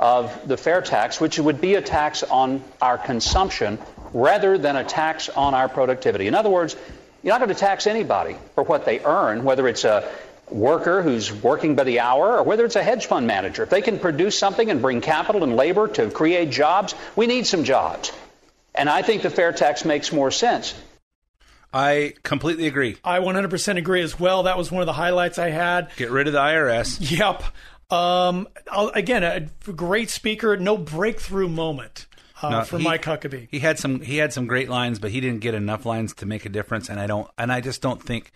[0.00, 3.78] of the fair tax, which would be a tax on our consumption
[4.14, 6.26] rather than a tax on our productivity.
[6.26, 6.74] In other words,
[7.22, 10.10] you're not going to tax anybody for what they earn, whether it's a
[10.50, 13.62] worker who's working by the hour or whether it's a hedge fund manager.
[13.62, 17.46] If they can produce something and bring capital and labor to create jobs, we need
[17.46, 18.12] some jobs.
[18.74, 20.74] And I think the fair tax makes more sense.
[21.72, 22.96] I completely agree.
[23.02, 24.44] I 100% agree as well.
[24.44, 25.90] That was one of the highlights I had.
[25.96, 26.98] Get rid of the IRS.
[27.18, 27.42] Yep.
[27.90, 28.48] Um,
[28.94, 32.06] again, a great speaker, no breakthrough moment
[32.42, 33.48] uh, No, for he- Mike Huckabee.
[33.50, 36.26] He had some he had some great lines, but he didn't get enough lines to
[36.26, 36.88] make a difference.
[36.88, 38.32] And I don't and I just don't think.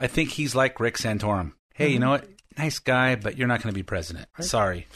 [0.00, 1.52] I think he's like Rick Santorum.
[1.74, 2.00] Hey, you Mhm.
[2.00, 2.28] know what?
[2.58, 4.26] Nice guy, but you're not going to be president.
[4.40, 4.86] Sorry.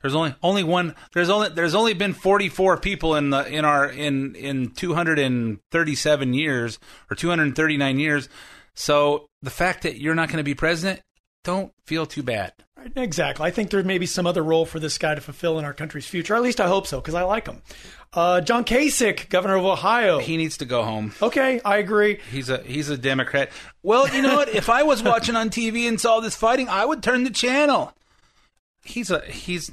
[0.00, 0.94] There's only only one.
[1.14, 6.78] There's only there's only been 44 people in the in our in in 237 years
[7.10, 8.28] or 239 years.
[8.74, 11.00] So the fact that you're not going to be president,
[11.42, 12.52] don't feel too bad.
[12.96, 13.46] Exactly.
[13.46, 15.72] I think there may be some other role for this guy to fulfill in our
[15.72, 16.34] country's future.
[16.34, 17.62] At least I hope so, because I like him.
[18.12, 20.18] Uh, John Kasich, governor of Ohio.
[20.18, 21.12] He needs to go home.
[21.20, 22.20] Okay, I agree.
[22.30, 23.50] He's a he's a Democrat.
[23.82, 24.48] Well, you know what?
[24.48, 27.92] if I was watching on TV and saw this fighting, I would turn the channel.
[28.84, 29.72] He's a he's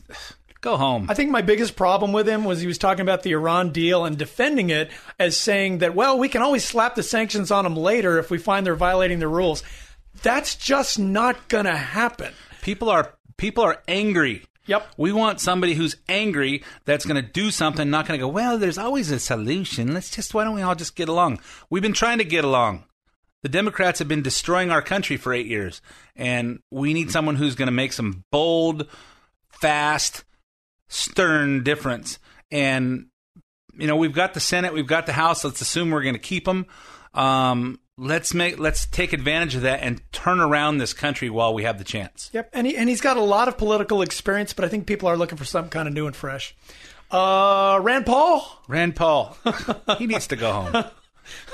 [0.62, 1.08] go home.
[1.10, 4.06] I think my biggest problem with him was he was talking about the Iran deal
[4.06, 7.76] and defending it as saying that, well, we can always slap the sanctions on them
[7.76, 9.63] later if we find they're violating the rules.
[10.24, 12.34] That's just not going to happen.
[12.62, 14.45] People are people are angry.
[14.67, 14.93] Yep.
[14.95, 18.58] We want somebody who's angry that's going to do something, not going to go, well,
[18.58, 19.94] there's always a solution.
[19.94, 21.40] Let's just, why don't we all just get along?
[21.69, 22.83] We've been trying to get along.
[23.42, 25.81] The Democrats have been destroying our country for eight years,
[26.15, 28.88] and we need someone who's going to make some bold,
[29.50, 30.23] fast,
[30.90, 32.19] stern difference.
[32.52, 33.08] And
[33.77, 35.44] you know, we've got the Senate, we've got the House.
[35.44, 36.67] Let's assume we're going to keep them.
[37.13, 41.63] Um, let's make let's take advantage of that and turn around this country while we
[41.63, 42.29] have the chance.
[42.33, 45.08] Yep, and he, and he's got a lot of political experience, but I think people
[45.08, 46.56] are looking for something kind of new and fresh.
[47.10, 48.63] Uh, Rand Paul.
[48.67, 49.37] Rand Paul,
[49.98, 50.85] he needs to go home.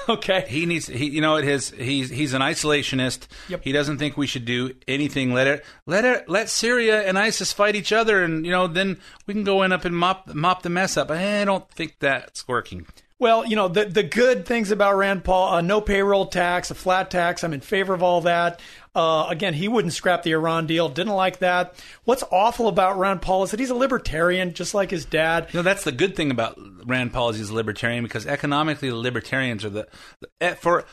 [0.09, 0.45] Okay.
[0.47, 3.27] He needs he you know it his he's he's an isolationist.
[3.49, 3.63] Yep.
[3.63, 5.33] He doesn't think we should do anything.
[5.33, 8.99] Let it let it let Syria and ISIS fight each other and you know then
[9.25, 11.11] we can go in up and mop mop the mess up.
[11.11, 12.87] I don't think that's working.
[13.19, 16.75] Well, you know, the the good things about Rand Paul, uh, no payroll tax, a
[16.75, 17.43] flat tax.
[17.43, 18.59] I'm in favor of all that.
[18.93, 20.87] Uh, again, he wouldn't scrap the Iran deal.
[20.87, 21.75] Didn't like that.
[22.03, 25.47] What's awful about Rand Paul is that he's a libertarian, just like his dad.
[25.51, 28.91] You know, that's the good thing about Rand Paul is he's a libertarian because economically
[28.91, 29.87] libertarians are the,
[30.19, 30.85] the eh, for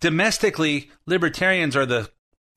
[0.00, 2.10] domestically libertarians are the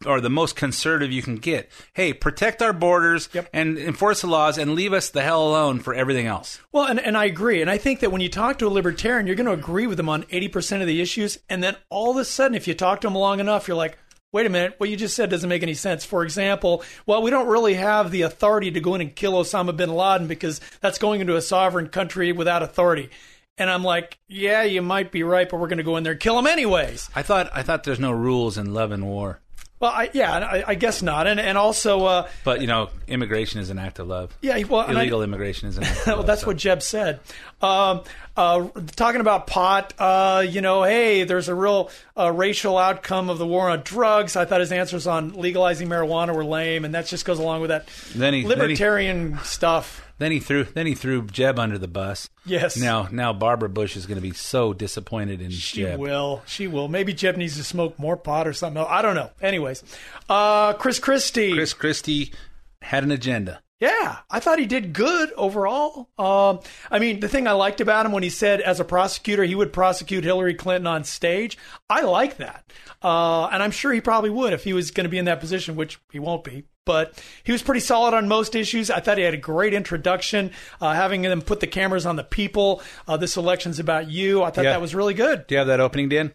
[0.06, 1.70] are the most conservative you can get.
[1.94, 5.94] Hey, protect our borders and enforce the laws and leave us the hell alone for
[5.94, 6.62] everything else.
[6.72, 7.62] Well, and, and I agree.
[7.62, 9.98] And I think that when you talk to a libertarian, you're going to agree with
[9.98, 11.38] them on 80% of the issues.
[11.50, 13.98] And then all of a sudden, if you talk to them long enough, you're like,
[14.32, 16.06] wait a minute, what you just said doesn't make any sense.
[16.06, 19.76] For example, well, we don't really have the authority to go in and kill Osama
[19.76, 23.10] bin Laden because that's going into a sovereign country without authority.
[23.58, 26.14] And I'm like, yeah, you might be right, but we're going to go in there
[26.14, 27.10] and kill him anyways.
[27.14, 29.42] I thought I thought there's no rules in love and war.
[29.80, 31.26] Well, I, yeah, I, I guess not.
[31.26, 34.38] And and also, uh, But you know, immigration is an act of love.
[34.42, 36.26] Yeah, well, and I- illegal immigration is an act of well, love.
[36.28, 37.22] that's what Jeb said.
[37.62, 38.02] Um,
[38.36, 43.38] uh, talking about pot, uh, you know, hey, there's a real uh, racial outcome of
[43.38, 44.36] the war on drugs.
[44.36, 47.70] I thought his answers on legalizing marijuana were lame, and that just goes along with
[47.70, 50.06] that he- then he- libertarian stuff.
[50.20, 52.30] Then he threw then he threw Jeb under the bus.
[52.46, 52.78] Yes.
[52.78, 56.00] Now now Barbara Bush is going to be so disappointed in She Jeb.
[56.00, 56.44] will.
[56.46, 56.88] She will.
[56.88, 58.78] Maybe Jeb needs to smoke more pot or something.
[58.82, 58.90] else.
[58.92, 59.32] I don't know.
[59.42, 59.84] Anyways,
[60.30, 61.54] uh, Chris Christie.
[61.54, 62.34] Chris Christie
[62.82, 63.62] had an agenda.
[63.80, 66.10] Yeah, I thought he did good overall.
[66.20, 66.60] Um,
[66.92, 69.56] I mean, the thing I liked about him when he said, as a prosecutor, he
[69.56, 71.58] would prosecute Hillary Clinton on stage.
[71.90, 72.66] I like that,
[73.02, 75.40] uh, and I'm sure he probably would if he was going to be in that
[75.40, 76.66] position, which he won't be.
[76.90, 78.90] But he was pretty solid on most issues.
[78.90, 80.50] I thought he had a great introduction,
[80.82, 82.82] uh, having them put the cameras on the people.
[83.08, 84.42] Uh, this election's about you.
[84.42, 84.72] I thought Yeah.
[84.72, 85.46] that was really good.
[85.46, 86.32] Do you have that opening, Dan?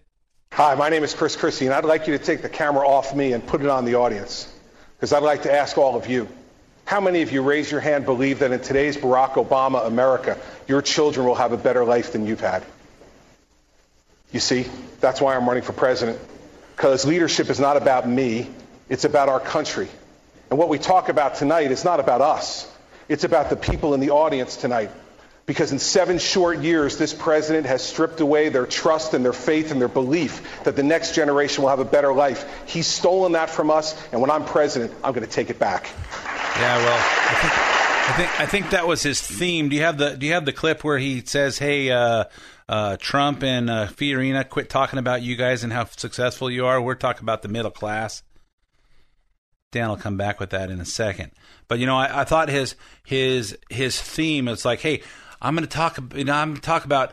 [0.52, 3.16] Hi, my name is Chris Christie, and I'd like you to take the camera off
[3.16, 4.46] me and put it on the audience.
[4.96, 6.28] Because I'd like to ask all of you
[6.84, 10.38] how many of you raise your hand believe that in today's Barack Obama America,
[10.68, 12.62] your children will have a better life than you've had?
[14.30, 14.66] You see,
[15.00, 16.20] that's why I'm running for president.
[16.76, 18.48] Because leadership is not about me,
[18.88, 19.88] it's about our country.
[20.50, 22.70] And what we talk about tonight is not about us,
[23.08, 24.90] it's about the people in the audience tonight.
[25.46, 29.72] Because in seven short years, this president has stripped away their trust and their faith
[29.72, 32.46] and their belief that the next generation will have a better life.
[32.66, 35.90] He's stolen that from us, and when I'm president, I'm going to take it back.
[36.56, 39.68] Yeah, well, I think, I think I think that was his theme.
[39.68, 42.24] Do you have the Do you have the clip where he says, "Hey, uh,
[42.66, 46.80] uh, Trump and uh, Fiorina, quit talking about you guys and how successful you are.
[46.80, 48.22] We're talking about the middle class."
[49.74, 51.32] Dan will come back with that in a second.
[51.66, 55.02] But you know, I, I thought his his his theme is like, "Hey,
[55.42, 55.98] I'm going to talk.
[56.14, 57.12] You know, I'm going to talk about."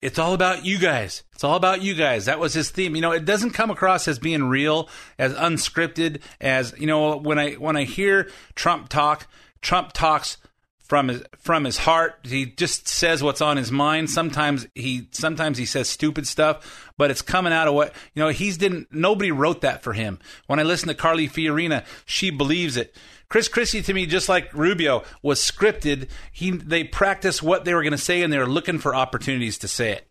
[0.00, 1.24] It's all about you guys.
[1.34, 2.26] It's all about you guys.
[2.26, 2.94] That was his theme.
[2.94, 7.16] You know, it doesn't come across as being real, as unscripted, as you know.
[7.16, 9.26] When I when I hear Trump talk,
[9.60, 10.36] Trump talks
[10.88, 12.18] from his from his heart.
[12.24, 14.10] He just says what's on his mind.
[14.10, 18.30] Sometimes he sometimes he says stupid stuff, but it's coming out of what you know.
[18.30, 18.88] He's didn't.
[18.90, 20.18] Nobody wrote that for him.
[20.46, 22.96] When I listen to Carly Fiorina, she believes it.
[23.28, 26.08] Chris Christie to me, just like Rubio, was scripted.
[26.32, 29.58] He they practiced what they were going to say, and they were looking for opportunities
[29.58, 30.07] to say it.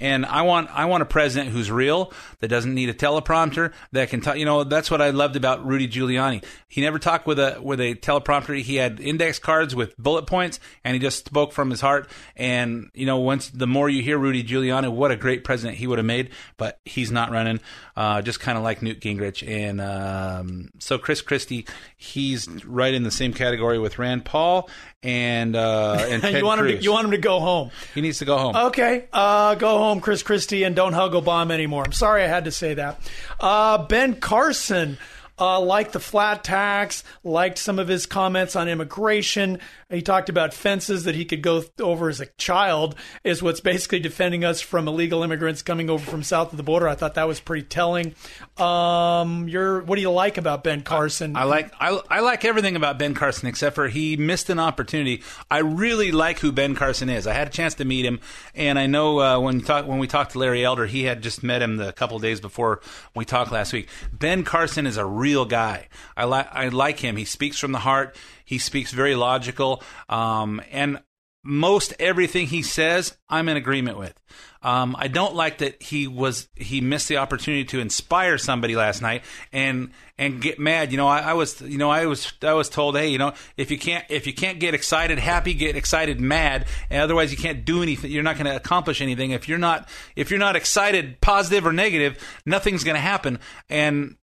[0.00, 4.08] And I want I want a president who's real, that doesn't need a teleprompter, that
[4.08, 4.38] can talk.
[4.38, 6.42] You know, that's what I loved about Rudy Giuliani.
[6.68, 8.60] He never talked with a with a teleprompter.
[8.60, 12.08] He had index cards with bullet points, and he just spoke from his heart.
[12.34, 15.86] And you know, once the more you hear Rudy Giuliani, what a great president he
[15.86, 16.30] would have made.
[16.56, 17.60] But he's not running,
[18.00, 19.46] uh, just kind of like Newt Gingrich.
[19.46, 21.66] And um, so Chris Christie,
[21.98, 24.70] he's right in the same category with Rand Paul
[25.02, 27.70] and uh, and Ted you want him to you want him to go home.
[27.94, 28.56] he needs to go home.
[28.56, 31.82] Okay, uh, go home, Chris Christie, and don't hug Obama anymore.
[31.84, 32.98] I'm sorry I had to say that.
[33.38, 34.96] Uh, ben Carson.
[35.40, 39.58] Uh, liked the flat tax, liked some of his comments on immigration.
[39.88, 43.60] He talked about fences that he could go th- over as a child, is what's
[43.60, 46.86] basically defending us from illegal immigrants coming over from south of the border.
[46.86, 48.14] I thought that was pretty telling.
[48.56, 51.34] Um, you're, what do you like about Ben Carson?
[51.36, 55.22] I like I, I like everything about Ben Carson except for he missed an opportunity.
[55.50, 57.26] I really like who Ben Carson is.
[57.26, 58.20] I had a chance to meet him,
[58.54, 61.42] and I know uh, when talk, when we talked to Larry Elder, he had just
[61.42, 62.80] met him the couple days before
[63.14, 63.88] we talked last week.
[64.12, 65.88] Ben Carson is a real real guy.
[66.16, 67.16] I like I like him.
[67.16, 68.16] He speaks from the heart.
[68.44, 69.82] He speaks very logical.
[70.08, 71.00] Um, and
[71.42, 74.14] most everything he says, I'm in agreement with.
[74.62, 79.00] Um, I don't like that he was he missed the opportunity to inspire somebody last
[79.00, 80.90] night and and get mad.
[80.90, 83.32] You know, I, I was you know I was I was told, hey, you know,
[83.56, 87.38] if you can't if you can't get excited, happy, get excited, mad, and otherwise you
[87.38, 88.10] can't do anything.
[88.10, 91.72] You're not going to accomplish anything if you're not if you're not excited, positive or
[91.72, 92.18] negative.
[92.44, 93.38] Nothing's going to happen.
[93.70, 94.16] And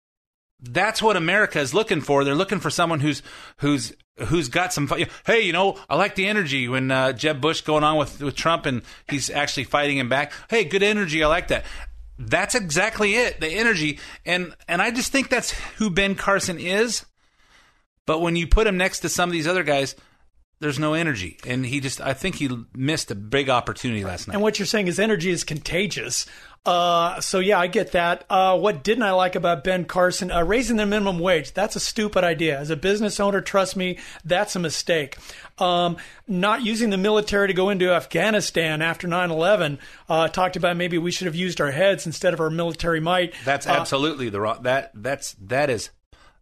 [0.59, 2.23] that's what America is looking for.
[2.23, 3.21] They're looking for someone who's
[3.57, 4.91] who's who's got some.
[5.25, 8.35] Hey, you know, I like the energy when uh, Jeb Bush going on with with
[8.35, 10.31] Trump and he's actually fighting him back.
[10.49, 11.23] Hey, good energy.
[11.23, 11.65] I like that.
[12.17, 13.41] That's exactly it.
[13.41, 17.05] The energy, and and I just think that's who Ben Carson is.
[18.05, 19.95] But when you put him next to some of these other guys,
[20.59, 21.99] there's no energy, and he just.
[22.01, 24.33] I think he missed a big opportunity last night.
[24.35, 26.25] And what you're saying is energy is contagious.
[26.65, 28.25] Uh, so yeah, I get that.
[28.27, 30.31] Uh, what didn't I like about Ben Carson?
[30.31, 31.53] Uh, raising the minimum wage.
[31.53, 32.57] That's a stupid idea.
[32.59, 35.17] As a business owner, trust me, that's a mistake.
[35.59, 35.97] Um,
[36.27, 39.77] not using the military to go into Afghanistan after 9/11.
[40.09, 43.33] Uh, talked about maybe we should have used our heads instead of our military might.
[43.45, 44.63] That's Uh, absolutely the wrong.
[44.63, 45.91] That that's that is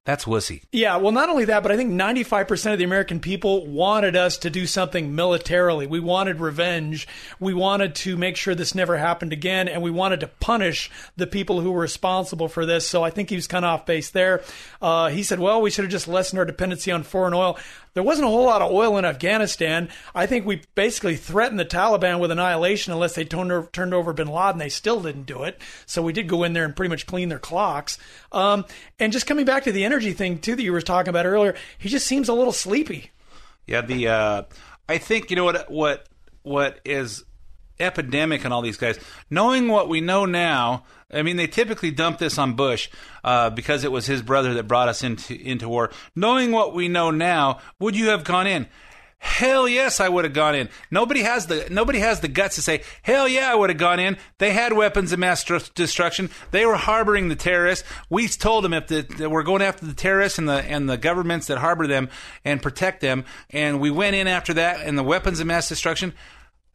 [0.06, 0.64] that's wussy.
[0.74, 4.38] Yeah, well, not only that, but I think 95% of the American people wanted us
[4.40, 5.88] to do something militarily.
[5.88, 7.08] We wanted revenge.
[7.40, 11.26] We wanted to make sure this never happened again, and we wanted to punish the
[11.26, 12.86] people who were responsible for this.
[12.86, 14.44] So I think he was kind of off base there.
[14.82, 17.58] Uh, he said, well, we should have just lessened our dependency on foreign oil.
[17.94, 19.90] There wasn't a whole lot of oil in Afghanistan.
[20.16, 24.14] I think we basically threatened the Taliban with annihilation unless they turned over, turned over
[24.14, 24.58] bin Laden.
[24.58, 25.62] They still didn't do it.
[25.86, 28.00] So we did go in there and pretty much clean their clocks.
[28.32, 28.66] Um,
[29.00, 31.56] and just coming back to the energy thing, too, that you were talking about earlier,
[31.78, 33.12] he just seems a little sleepy.
[33.68, 34.44] Yeah, the uh,
[34.90, 36.10] I think you know what what
[36.42, 37.24] what is
[37.80, 39.00] epidemic in all these guys.
[39.30, 40.84] Knowing what we know now,
[41.14, 42.90] I mean, they typically dump this on Bush
[43.24, 45.92] uh, because it was his brother that brought us into into war.
[46.16, 48.68] Knowing what we know now, would you have gone in?
[49.24, 50.68] Hell yes, I would have gone in.
[50.92, 54.02] Nobody has the nobody has the guts to say, "Hell yeah, I would have gone
[54.02, 56.30] in." They had weapons of mass destruction.
[56.52, 57.88] They were harboring the terrorists.
[58.10, 60.98] We told them if the, that we're going after the terrorists and the and the
[60.98, 62.10] governments that harbor them
[62.44, 66.14] and protect them, and we went in after that and the weapons of mass destruction.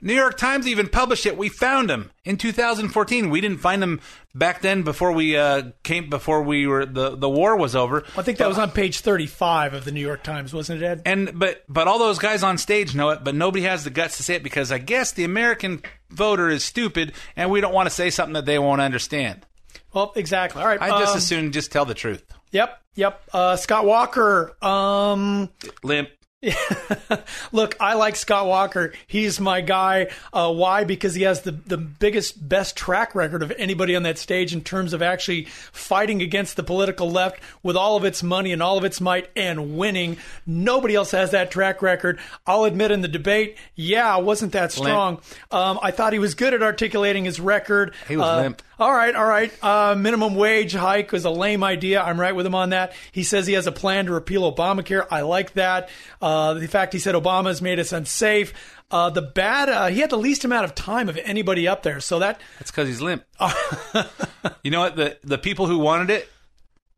[0.00, 1.36] New York Times even published it.
[1.36, 3.30] We found them in 2014.
[3.30, 4.00] We didn't find them
[4.34, 8.04] back then before we uh, came before we were the the war was over.
[8.16, 11.02] I think that was on page 35 of the New York Times, wasn't it, Ed?
[11.04, 14.16] And but but all those guys on stage know it, but nobody has the guts
[14.18, 17.88] to say it because I guess the American voter is stupid, and we don't want
[17.88, 19.44] to say something that they won't understand.
[19.92, 20.62] Well, exactly.
[20.62, 20.80] All right.
[20.80, 22.24] I just um, as soon just tell the truth.
[22.52, 23.22] Yep, yep.
[23.32, 24.56] Uh, Scott Walker.
[24.64, 25.50] Um,
[25.82, 26.10] Limp.
[27.52, 28.92] Look, I like Scott Walker.
[29.06, 30.08] He's my guy.
[30.32, 30.84] Uh, why?
[30.84, 34.62] Because he has the, the biggest, best track record of anybody on that stage in
[34.62, 38.78] terms of actually fighting against the political left with all of its money and all
[38.78, 40.16] of its might and winning.
[40.46, 42.20] Nobody else has that track record.
[42.46, 45.20] I'll admit in the debate, yeah, I wasn't that strong.
[45.50, 47.94] Um, I thought he was good at articulating his record.
[48.06, 48.62] He was Uh, limp.
[48.78, 49.52] All right, all right.
[49.62, 52.02] Uh, minimum wage hike was a lame idea.
[52.02, 52.92] I'm right with him on that.
[53.12, 55.06] He says he has a plan to repeal Obamacare.
[55.10, 55.88] I like that.
[56.22, 58.52] Uh, the fact he said Obama has made us unsafe.
[58.90, 62.00] Uh, the bad, uh, he had the least amount of time of anybody up there.
[62.00, 63.24] So that That's because he's limp.
[64.62, 64.96] you know what?
[64.96, 66.28] The the people who wanted it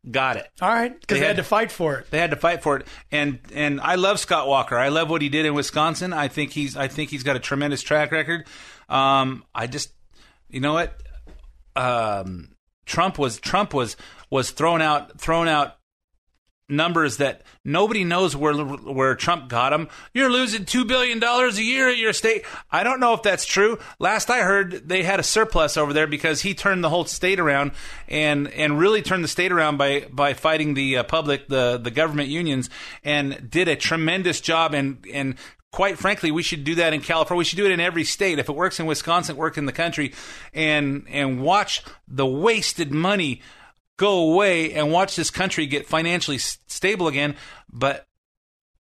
[0.09, 0.47] got it.
[0.61, 2.09] all right because they, had to fight for it.
[2.09, 4.77] They had to fight for it, and and I love Scott Walker.
[4.77, 6.13] I love what he did in Wisconsin.
[6.13, 8.47] I think he's I think he's got a tremendous track record.
[8.87, 9.91] Um, I just,
[10.49, 11.00] you know what,
[11.75, 12.55] um,
[12.85, 13.97] Trump was Trump was
[14.29, 15.77] was thrown out thrown out
[16.71, 19.89] numbers that nobody knows where where Trump got them.
[20.13, 22.45] You're losing two billion dollars a year at your state.
[22.71, 23.77] I don't know if that's true.
[23.99, 27.39] Last I heard, they had a surplus over there because he turned the whole state
[27.39, 27.71] around
[28.07, 31.91] and and really turned the state around by by fighting the uh, public, the the
[31.91, 32.69] government unions,
[33.03, 34.73] and did a tremendous job.
[34.73, 35.35] And and
[35.71, 37.39] quite frankly, we should do that in California.
[37.39, 38.39] We should do it in every state.
[38.39, 40.13] If it works in Wisconsin, work in the country,
[40.53, 43.41] and and watch the wasted money
[43.97, 47.35] go away and watch this country get financially s- stable again.
[47.71, 48.05] But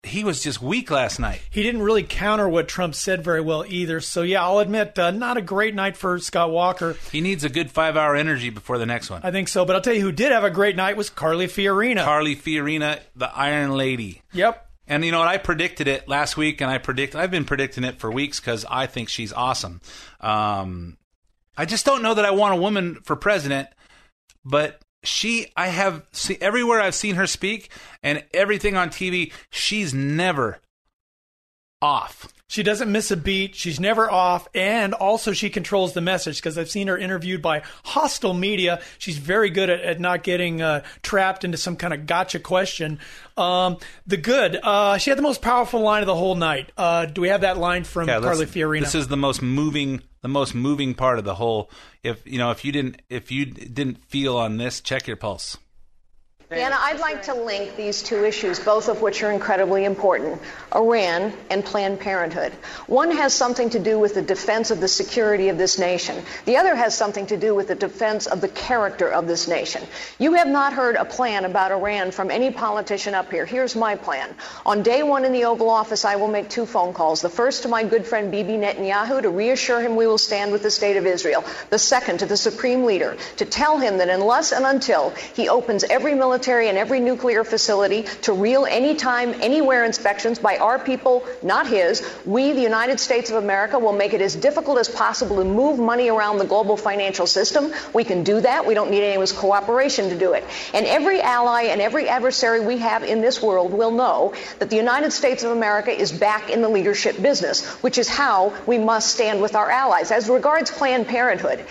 [0.01, 1.41] he was just weak last night.
[1.49, 3.99] He didn't really counter what Trump said very well either.
[3.99, 6.95] So yeah, I'll admit, uh, not a great night for Scott Walker.
[7.11, 9.19] He needs a good five hour energy before the next one.
[9.25, 9.65] I think so.
[9.65, 12.05] But I'll tell you who did have a great night was Carly Fiorina.
[12.05, 14.21] Carly Fiorina, the Iron Lady.
[14.31, 14.68] Yep.
[14.89, 15.27] And you know what?
[15.27, 18.65] I predicted it last week, and I predict I've been predicting it for weeks because
[18.69, 19.81] I think she's awesome.
[20.19, 20.97] Um,
[21.55, 23.69] I just don't know that I want a woman for president,
[24.43, 27.69] but she, I have see everywhere I've seen her speak
[28.01, 29.31] and everything on TV.
[29.51, 30.59] She's never
[31.81, 32.33] off.
[32.49, 33.53] She doesn't miss a beat.
[33.53, 34.47] She's never off.
[34.55, 38.81] And also, she controls the message because I've seen her interviewed by hostile media.
[38.97, 42.97] She's very good at, at not getting uh, trapped into some kind of gotcha question.
[43.37, 43.77] Um,
[44.07, 46.71] the good, uh, she had the most powerful line of the whole night.
[46.75, 48.79] Uh, do we have that line from let's- Carly Fiorina?
[48.79, 51.69] This is the most moving, the most moving part of the whole.
[52.01, 55.55] If you know, if you didn't, if you didn't feel on this, check your pulse.
[56.51, 60.41] Anna, I'd like to link these two issues, both of which are incredibly important
[60.73, 62.51] Iran and Planned Parenthood.
[62.87, 66.57] One has something to do with the defense of the security of this nation, the
[66.57, 69.83] other has something to do with the defense of the character of this nation.
[70.17, 73.45] You have not heard a plan about Iran from any politician up here.
[73.45, 74.33] Here's my plan.
[74.65, 77.21] On day one in the Oval Office, I will make two phone calls.
[77.21, 80.63] The first to my good friend Bibi Netanyahu to reassure him we will stand with
[80.63, 81.43] the state of Israel.
[81.69, 85.83] The second to the supreme leader to tell him that unless and until he opens
[85.83, 91.67] every military and every nuclear facility to real anytime, anywhere inspections by our people, not
[91.67, 95.43] his, we, the United States of America, will make it as difficult as possible to
[95.43, 97.73] move money around the global financial system.
[97.93, 98.65] We can do that.
[98.65, 100.43] We don't need anyone's cooperation to do it.
[100.73, 104.77] And every ally and every adversary we have in this world will know that the
[104.77, 109.11] United States of America is back in the leadership business, which is how we must
[109.11, 110.11] stand with our allies.
[110.11, 111.65] As regards Planned Parenthood,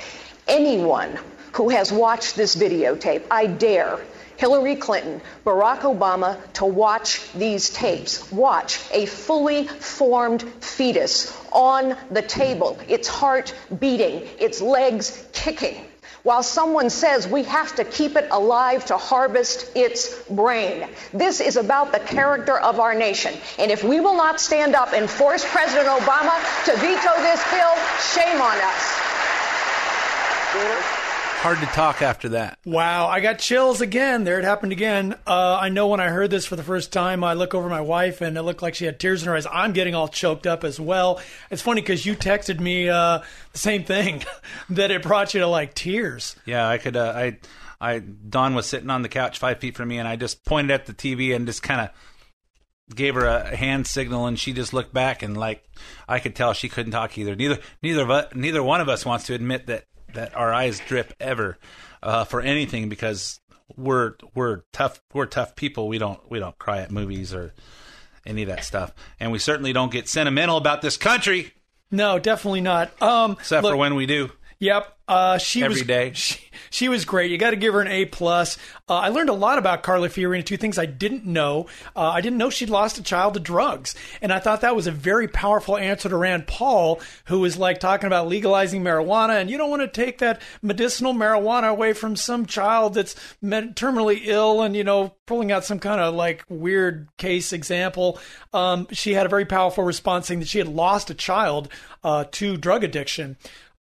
[0.46, 1.18] anyone
[1.52, 3.98] who has watched this videotape, I dare
[4.39, 8.30] Hillary Clinton, Barack Obama to watch these tapes.
[8.30, 15.84] Watch a fully formed fetus on the table, its heart beating, its legs kicking.
[16.22, 20.89] While someone says we have to keep it alive to harvest its brain.
[21.12, 23.34] This is about the character of our nation.
[23.59, 27.74] And if we will not stand up and force President Obama to veto this bill,
[28.14, 28.99] shame on us.
[31.41, 32.59] Hard to talk after that.
[32.66, 34.24] Wow, I got chills again.
[34.24, 35.14] There it happened again.
[35.24, 37.80] Uh, I know when I heard this for the first time, I look over my
[37.80, 39.47] wife and it looked like she had tears in her eyes.
[39.51, 41.20] I'm getting all choked up as well.
[41.49, 43.20] It's funny because you texted me uh,
[43.53, 44.24] the same thing
[44.70, 46.34] that it brought you to like tears.
[46.45, 46.97] Yeah, I could.
[46.97, 47.39] Uh, I,
[47.80, 48.01] I.
[48.01, 50.86] Dawn was sitting on the couch five feet from me, and I just pointed at
[50.86, 51.91] the TV and just kind of
[52.97, 55.62] gave her a hand signal, and she just looked back, and like
[56.09, 57.36] I could tell she couldn't talk either.
[57.36, 59.84] Neither, neither of us, neither one of us wants to admit that
[60.18, 61.56] that our eyes drip ever
[62.02, 63.40] uh, for anything because
[63.76, 65.88] we're we're tough we're tough people.
[65.88, 67.54] We don't we don't cry at movies or
[68.26, 71.52] any of that stuff, and we certainly don't get sentimental about this country.
[71.90, 73.00] No, definitely not.
[73.00, 74.30] Um, except look- for when we do.
[74.58, 74.97] Yep.
[75.09, 76.12] Uh, she Every was day.
[76.18, 76.38] She,
[76.70, 77.30] she was great.
[77.30, 78.59] You got to give her an A plus.
[78.88, 80.44] Uh, I learned a lot about Carly Fiorina.
[80.44, 81.66] Two things I didn't know.
[81.96, 84.86] Uh, I didn't know she'd lost a child to drugs, and I thought that was
[84.86, 89.48] a very powerful answer to Rand Paul, who was like talking about legalizing marijuana, and
[89.48, 94.20] you don't want to take that medicinal marijuana away from some child that's med- terminally
[94.24, 98.18] ill, and you know pulling out some kind of like weird case example.
[98.52, 101.68] Um, she had a very powerful response saying that she had lost a child
[102.04, 103.36] uh, to drug addiction.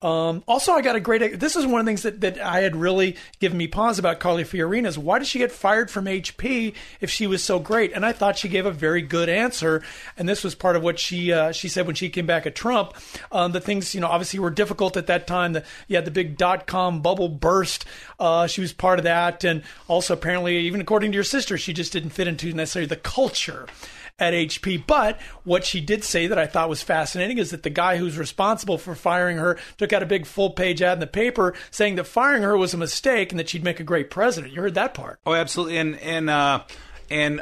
[0.05, 1.39] Um, also, I got a great.
[1.39, 4.19] This is one of the things that, that I had really given me pause about
[4.19, 7.91] Carly Fiorina is why did she get fired from HP if she was so great?
[7.91, 9.81] And I thought she gave a very good answer.
[10.15, 12.53] And this was part of what she uh, she said when she came back at
[12.53, 12.93] Trump.
[13.31, 15.53] Um, the things you know obviously were difficult at that time.
[15.53, 17.85] The, you had the big dot com bubble burst.
[18.19, 21.73] Uh, she was part of that, and also apparently, even according to your sister, she
[21.73, 23.65] just didn't fit into necessarily the culture
[24.19, 24.85] at HP.
[24.85, 28.17] But what she did say that I thought was fascinating is that the guy who's
[28.17, 31.95] responsible for firing her took out a big full page ad in the paper saying
[31.95, 34.53] that firing her was a mistake and that she'd make a great president.
[34.53, 35.19] You heard that part.
[35.25, 35.77] Oh, absolutely.
[35.77, 36.63] And and uh,
[37.09, 37.41] and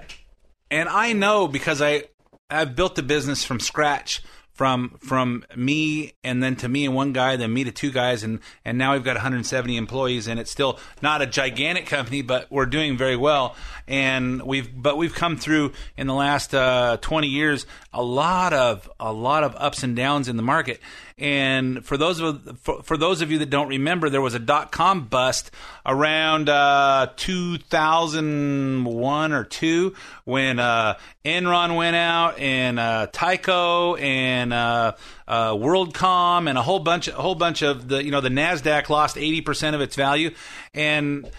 [0.71, 2.05] and I know because I
[2.49, 4.21] I've built the business from scratch
[4.53, 8.23] from from me and then to me and one guy then me to two guys
[8.23, 12.49] and and now we've got 170 employees and it's still not a gigantic company but
[12.51, 13.55] we're doing very well.
[13.87, 18.89] And we've but we've come through in the last uh, 20 years a lot of
[18.99, 20.79] a lot of ups and downs in the market
[21.18, 24.39] and for those of for, for those of you that don't remember, there was a
[24.39, 25.51] dot com bust
[25.86, 29.93] around uh, 2001 or two
[30.26, 34.93] when uh, Enron went out and uh, Tyco and uh,
[35.28, 38.89] uh, WorldCom and a whole bunch a whole bunch of the you know the Nasdaq
[38.89, 40.32] lost 80 percent of its value,
[40.74, 41.30] and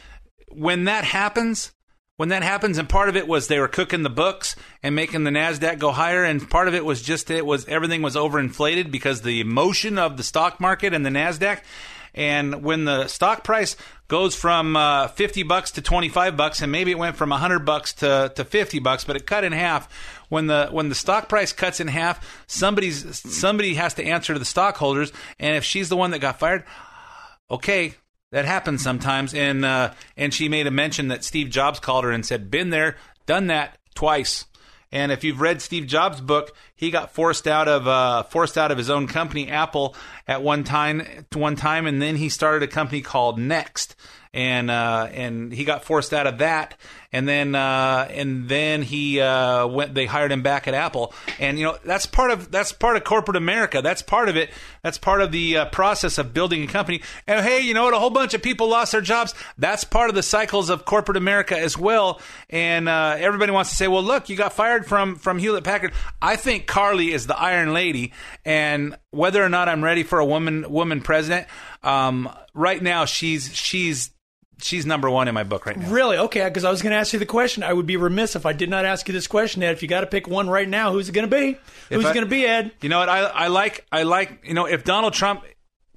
[0.48, 1.72] when that happens,
[2.16, 5.24] when that happens, and part of it was they were cooking the books and making
[5.24, 8.90] the Nasdaq go higher, and part of it was just it was everything was overinflated
[8.90, 11.60] because the emotion of the stock market and the Nasdaq.
[12.16, 16.70] And when the stock price goes from uh, fifty bucks to twenty five bucks, and
[16.70, 19.92] maybe it went from hundred bucks to, to fifty bucks, but it cut in half.
[20.28, 24.38] When the when the stock price cuts in half, somebody's somebody has to answer to
[24.38, 26.62] the stockholders, and if she's the one that got fired,
[27.50, 27.96] okay,
[28.34, 29.32] that happens sometimes.
[29.32, 32.70] And uh, and she made a mention that Steve Jobs called her and said, "Been
[32.70, 34.44] there, done that twice."
[34.90, 38.72] And if you've read Steve Jobs' book, he got forced out of uh, forced out
[38.72, 39.94] of his own company, Apple,
[40.26, 41.26] at one time.
[41.32, 43.94] One time, and then he started a company called Next,
[44.34, 46.76] and uh, and he got forced out of that,
[47.12, 49.94] and then uh, and then he uh, went.
[49.94, 53.04] They hired him back at Apple, and you know that's part of that's part of
[53.04, 53.80] corporate America.
[53.80, 54.50] That's part of it.
[54.82, 57.02] That's part of the uh, process of building a company.
[57.28, 57.94] And hey, you know what?
[57.94, 59.34] A whole bunch of people lost their jobs.
[59.56, 62.20] That's part of the cycles of corporate America as well.
[62.50, 65.92] And uh, everybody wants to say, well, look, you got fired from from Hewlett Packard.
[66.20, 68.12] I think Carly is the Iron Lady,
[68.44, 71.46] and whether or not I'm ready for a woman woman president,
[71.84, 74.10] um, right now she's she's
[74.60, 75.88] she's number one in my book right now.
[75.88, 76.16] Really?
[76.16, 77.62] Okay, because I was going to ask you the question.
[77.62, 79.72] I would be remiss if I did not ask you this question, Ed.
[79.72, 81.58] If you got to pick one right now, who's it going to be?
[81.90, 82.72] Who's going to be, Ed?
[82.80, 83.08] You know what?
[83.08, 85.44] I, I like I like you know if Donald Trump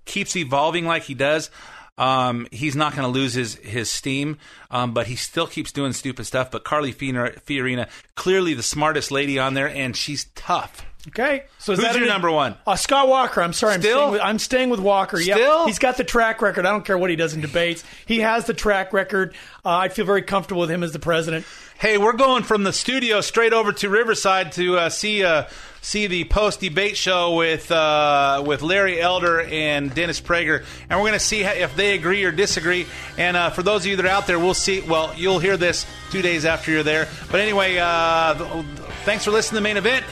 [0.05, 1.49] keeps evolving like he does,
[1.97, 4.37] um, he's not going to lose his his steam.
[4.69, 6.51] Um, but he still keeps doing stupid stuff.
[6.51, 10.85] But Carly Fiorina, Fiorina, clearly the smartest lady on there, and she's tough.
[11.09, 12.55] Okay, so is Who's that your number one?
[12.65, 13.41] Uh, Scott Walker.
[13.41, 13.75] I'm sorry.
[13.75, 13.97] I'm Still?
[13.97, 15.17] staying with, I'm staying with Walker.
[15.21, 15.65] Still?
[15.65, 16.65] he's got the track record.
[16.65, 17.83] I don't care what he does in debates.
[18.05, 19.33] He has the track record.
[19.63, 21.45] Uh, I feel very comfortable with him as the president.
[21.79, 25.45] Hey, we're going from the studio straight over to Riverside to uh, see uh,
[25.81, 31.07] see the post debate show with uh, with Larry Elder and Dennis Prager, and we're
[31.07, 32.85] going to see how, if they agree or disagree.
[33.17, 34.81] And uh, for those of you that are out there, we'll see.
[34.81, 37.07] Well, you'll hear this two days after you're there.
[37.31, 38.65] But anyway, uh, th-
[39.05, 40.03] thanks for listening to the main event.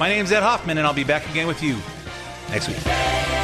[0.00, 1.78] My name's Ed Hoffman, and I'll be back again with you
[2.50, 3.43] next week.